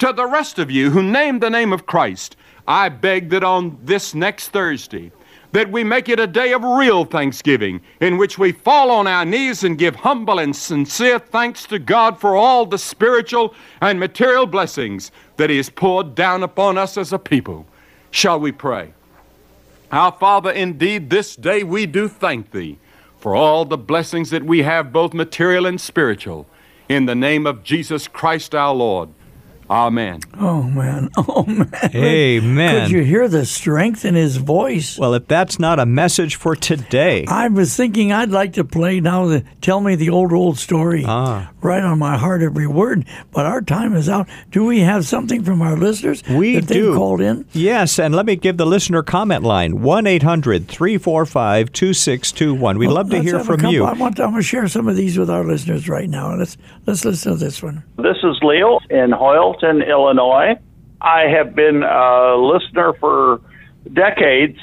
To 0.00 0.12
the 0.12 0.26
rest 0.26 0.58
of 0.58 0.68
you 0.70 0.90
who 0.90 1.02
name 1.02 1.38
the 1.38 1.48
name 1.48 1.72
of 1.72 1.86
Christ, 1.86 2.36
I 2.68 2.88
beg 2.88 3.30
that 3.30 3.44
on 3.44 3.78
this 3.82 4.14
next 4.14 4.48
Thursday, 4.48 5.12
that 5.52 5.70
we 5.70 5.84
make 5.84 6.08
it 6.08 6.20
a 6.20 6.26
day 6.26 6.52
of 6.52 6.62
real 6.64 7.04
thanksgiving 7.04 7.80
in 8.00 8.18
which 8.18 8.38
we 8.38 8.52
fall 8.52 8.90
on 8.90 9.06
our 9.06 9.24
knees 9.24 9.64
and 9.64 9.78
give 9.78 9.94
humble 9.96 10.38
and 10.38 10.54
sincere 10.54 11.18
thanks 11.18 11.64
to 11.66 11.78
God 11.78 12.18
for 12.18 12.36
all 12.36 12.66
the 12.66 12.78
spiritual 12.78 13.54
and 13.80 13.98
material 13.98 14.46
blessings 14.46 15.12
that 15.36 15.48
He 15.48 15.56
has 15.56 15.70
poured 15.70 16.14
down 16.14 16.42
upon 16.42 16.76
us 16.76 16.98
as 16.98 17.12
a 17.12 17.18
people. 17.18 17.66
Shall 18.10 18.40
we 18.40 18.52
pray? 18.52 18.92
Our 19.92 20.12
Father, 20.12 20.50
indeed, 20.50 21.10
this 21.10 21.36
day 21.36 21.62
we 21.62 21.86
do 21.86 22.08
thank 22.08 22.50
Thee 22.50 22.78
for 23.18 23.34
all 23.34 23.64
the 23.64 23.78
blessings 23.78 24.30
that 24.30 24.44
we 24.44 24.62
have, 24.62 24.92
both 24.92 25.14
material 25.14 25.66
and 25.66 25.80
spiritual, 25.80 26.46
in 26.88 27.06
the 27.06 27.14
name 27.14 27.46
of 27.46 27.62
Jesus 27.62 28.08
Christ 28.08 28.54
our 28.54 28.74
Lord. 28.74 29.08
Amen. 29.68 30.20
Oh 30.38 30.62
man, 30.62 31.10
oh 31.16 31.44
man. 31.44 31.70
Amen. 31.94 32.82
Could 32.82 32.90
you 32.90 33.02
hear 33.02 33.26
the 33.28 33.44
strength 33.44 34.04
in 34.04 34.14
his 34.14 34.36
voice? 34.36 34.98
Well, 34.98 35.14
if 35.14 35.26
that's 35.26 35.58
not 35.58 35.80
a 35.80 35.86
message 35.86 36.36
for 36.36 36.54
today, 36.54 37.24
I 37.28 37.48
was 37.48 37.74
thinking 37.76 38.12
I'd 38.12 38.30
like 38.30 38.52
to 38.54 38.64
play 38.64 39.00
now 39.00 39.26
the 39.26 39.44
Tell 39.60 39.80
Me 39.80 39.96
the 39.96 40.10
Old 40.10 40.32
Old 40.32 40.58
Story. 40.58 41.04
Ah. 41.06 41.50
Right 41.62 41.82
on 41.82 41.98
my 41.98 42.16
heart, 42.16 42.42
every 42.42 42.66
word. 42.68 43.06
But 43.32 43.46
our 43.46 43.60
time 43.60 43.94
is 43.94 44.08
out. 44.08 44.28
Do 44.52 44.64
we 44.64 44.80
have 44.80 45.04
something 45.04 45.42
from 45.42 45.60
our 45.62 45.76
listeners 45.76 46.22
we 46.28 46.54
that 46.56 46.68
they've 46.68 46.82
do. 46.82 46.94
called 46.94 47.20
in? 47.20 47.44
Yes, 47.52 47.98
and 47.98 48.14
let 48.14 48.26
me 48.26 48.36
give 48.36 48.56
the 48.56 48.66
listener 48.66 49.02
comment 49.02 49.42
line 49.42 49.82
1 49.82 50.06
800 50.06 50.68
345 50.68 51.72
2621. 51.72 52.78
We'd 52.78 52.86
love 52.88 53.10
to 53.10 53.20
hear 53.20 53.42
from 53.42 53.66
you. 53.66 53.84
I 53.84 53.94
want, 53.94 54.20
I'm 54.20 54.30
going 54.30 54.42
to 54.42 54.46
share 54.46 54.68
some 54.68 54.86
of 54.86 54.94
these 54.96 55.18
with 55.18 55.28
our 55.28 55.42
listeners 55.44 55.88
right 55.88 56.08
now. 56.08 56.34
Let's 56.36 56.56
let's 56.86 57.04
listen 57.04 57.32
to 57.32 57.38
this 57.38 57.62
one. 57.62 57.82
This 57.96 58.18
is 58.22 58.38
Leo 58.42 58.78
in 58.90 59.12
Hoyleton, 59.56 59.88
Illinois. 59.88 60.54
I 61.00 61.22
have 61.22 61.54
been 61.54 61.82
a 61.82 62.36
listener 62.36 62.92
for 62.94 63.40
decades, 63.92 64.58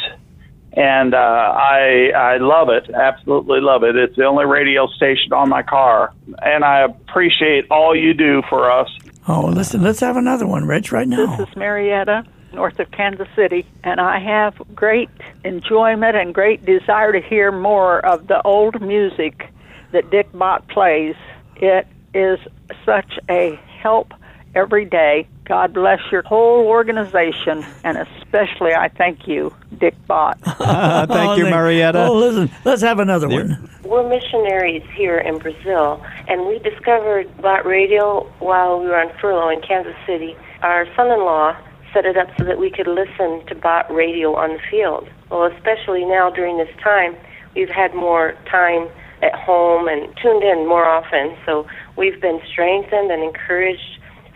and 0.73 1.13
uh, 1.13 1.17
I 1.17 2.11
I 2.15 2.37
love 2.37 2.69
it. 2.69 2.89
Absolutely 2.93 3.61
love 3.61 3.83
it. 3.83 3.95
It's 3.95 4.15
the 4.15 4.25
only 4.25 4.45
radio 4.45 4.87
station 4.87 5.33
on 5.33 5.49
my 5.49 5.63
car, 5.63 6.13
and 6.41 6.63
I 6.63 6.81
appreciate 6.81 7.69
all 7.69 7.95
you 7.95 8.13
do 8.13 8.41
for 8.49 8.71
us. 8.71 8.89
Oh, 9.27 9.45
listen, 9.45 9.81
let's 9.81 10.01
have 10.01 10.17
another 10.17 10.45
one, 10.45 10.65
Rich, 10.65 10.91
right 10.91 11.07
now. 11.07 11.37
This 11.37 11.47
is 11.47 11.55
Marietta, 11.55 12.25
north 12.51 12.79
of 12.79 12.91
Kansas 12.91 13.27
City, 13.35 13.65
and 13.83 14.01
I 14.01 14.19
have 14.19 14.61
great 14.75 15.09
enjoyment 15.45 16.17
and 16.17 16.33
great 16.33 16.65
desire 16.65 17.13
to 17.13 17.21
hear 17.21 17.51
more 17.51 18.05
of 18.05 18.27
the 18.27 18.41
old 18.41 18.81
music 18.81 19.49
that 19.91 20.09
Dick 20.09 20.29
Bott 20.33 20.67
plays. 20.67 21.15
It 21.55 21.87
is 22.13 22.39
such 22.85 23.17
a 23.29 23.57
help 23.79 24.13
every 24.55 24.85
day. 24.85 25.27
God 25.45 25.73
bless 25.73 25.99
your 26.11 26.21
whole 26.23 26.65
organization, 26.67 27.65
and 27.83 27.97
especially 27.97 28.73
I 28.73 28.87
thank 28.89 29.27
you, 29.27 29.53
Dick 29.77 29.95
Bott. 30.07 30.39
Thank 30.43 31.09
Oh, 31.11 31.35
you, 31.35 31.45
Marietta. 31.45 32.05
Oh, 32.07 32.15
listen, 32.15 32.49
let's 32.63 32.81
have 32.81 32.99
another 32.99 33.27
one. 33.27 33.69
We're 33.83 34.07
missionaries 34.07 34.83
here 34.95 35.17
in 35.17 35.39
Brazil, 35.39 36.01
and 36.29 36.47
we 36.47 36.59
discovered 36.59 37.29
Bott 37.41 37.65
Radio 37.65 38.21
while 38.39 38.79
we 38.79 38.87
were 38.87 38.95
on 38.99 39.11
furlough 39.19 39.49
in 39.49 39.61
Kansas 39.61 39.95
City. 40.07 40.35
Our 40.61 40.85
son-in-law 40.95 41.57
set 41.93 42.05
it 42.05 42.17
up 42.17 42.29
so 42.37 42.45
that 42.45 42.57
we 42.57 42.71
could 42.71 42.87
listen 42.87 43.45
to 43.47 43.55
Bott 43.55 43.93
Radio 43.93 44.33
on 44.35 44.51
the 44.51 44.59
field. 44.71 45.09
Well, 45.29 45.43
especially 45.45 46.05
now 46.05 46.29
during 46.29 46.57
this 46.57 46.73
time, 46.81 47.15
we've 47.55 47.69
had 47.69 47.93
more 47.93 48.33
time 48.49 48.87
at 49.21 49.33
home 49.35 49.87
and 49.87 50.07
tuned 50.21 50.43
in 50.43 50.67
more 50.67 50.85
often. 50.85 51.35
So 51.45 51.67
we've 51.97 52.19
been 52.19 52.39
strengthened 52.51 53.11
and 53.11 53.21
encouraged 53.23 53.92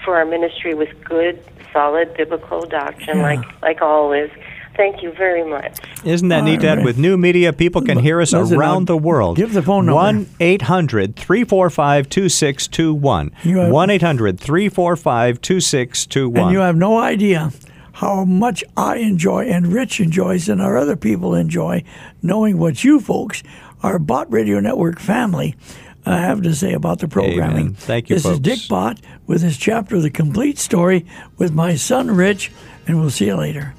for 0.08 0.16
our 0.16 0.24
ministry 0.26 0.74
with 0.74 0.88
good, 1.04 1.38
solid 1.74 2.14
biblical 2.16 2.66
doctrine, 2.66 3.18
Yeah. 3.18 3.24
like 3.24 3.62
like 3.62 3.82
always. 3.82 4.30
Thank 4.78 5.02
you 5.04 5.12
very 5.12 5.44
much. 5.44 5.80
Isn't 6.06 6.30
that 6.30 6.44
neat, 6.44 6.62
Dad? 6.62 6.86
With 6.86 6.98
new 7.00 7.18
media, 7.18 7.52
people 7.52 7.82
can 7.82 7.98
hear 7.98 8.22
us 8.22 8.32
Listen, 8.32 8.58
around 8.58 8.84
now, 8.84 8.94
the 8.94 8.98
world. 8.98 9.36
give 9.36 9.52
the 9.54 9.62
phone 9.64 9.86
number. 9.88 9.96
1 9.96 10.28
800 10.40 11.16
345 11.16 12.08
2621. 12.10 13.32
You 13.44 13.58
have- 13.58 13.72
1 13.72 13.90
800 13.90 14.40
345 14.40 15.42
2621. 15.42 16.44
And 16.44 16.54
you 16.54 16.60
have 16.60 16.76
no 16.78 17.00
idea 17.00 17.52
how 17.94 18.24
much 18.24 18.64
I 18.78 18.98
enjoy 18.98 19.46
and 19.46 19.74
Rich 19.74 20.00
enjoys 20.00 20.48
and 20.48 20.62
our 20.62 20.78
other 20.78 20.96
people 20.96 21.34
enjoy 21.36 21.84
knowing 22.22 22.60
what 22.60 22.84
you 22.84 23.00
folks, 23.00 23.42
our 23.82 23.98
Bott 24.00 24.32
Radio 24.32 24.60
Network 24.60 25.00
family, 25.00 25.56
uh, 26.08 26.18
have 26.18 26.42
to 26.44 26.56
say 26.56 26.74
about 26.74 27.00
the 27.00 27.08
programming. 27.08 27.68
Amen. 27.68 27.74
Thank 27.74 28.10
you, 28.10 28.16
This 28.16 28.26
is. 28.26 28.40
Dick 28.40 28.60
Bott 28.70 29.00
with 29.26 29.42
his 29.42 29.58
chapter, 29.58 30.00
The 30.00 30.10
Complete 30.10 30.58
Story, 30.58 31.06
with 31.38 31.54
my 31.54 31.76
son 31.76 32.12
Rich, 32.12 32.52
and 32.88 33.00
we'll 33.00 33.10
see 33.10 33.26
you 33.26 33.36
later. 33.36 33.74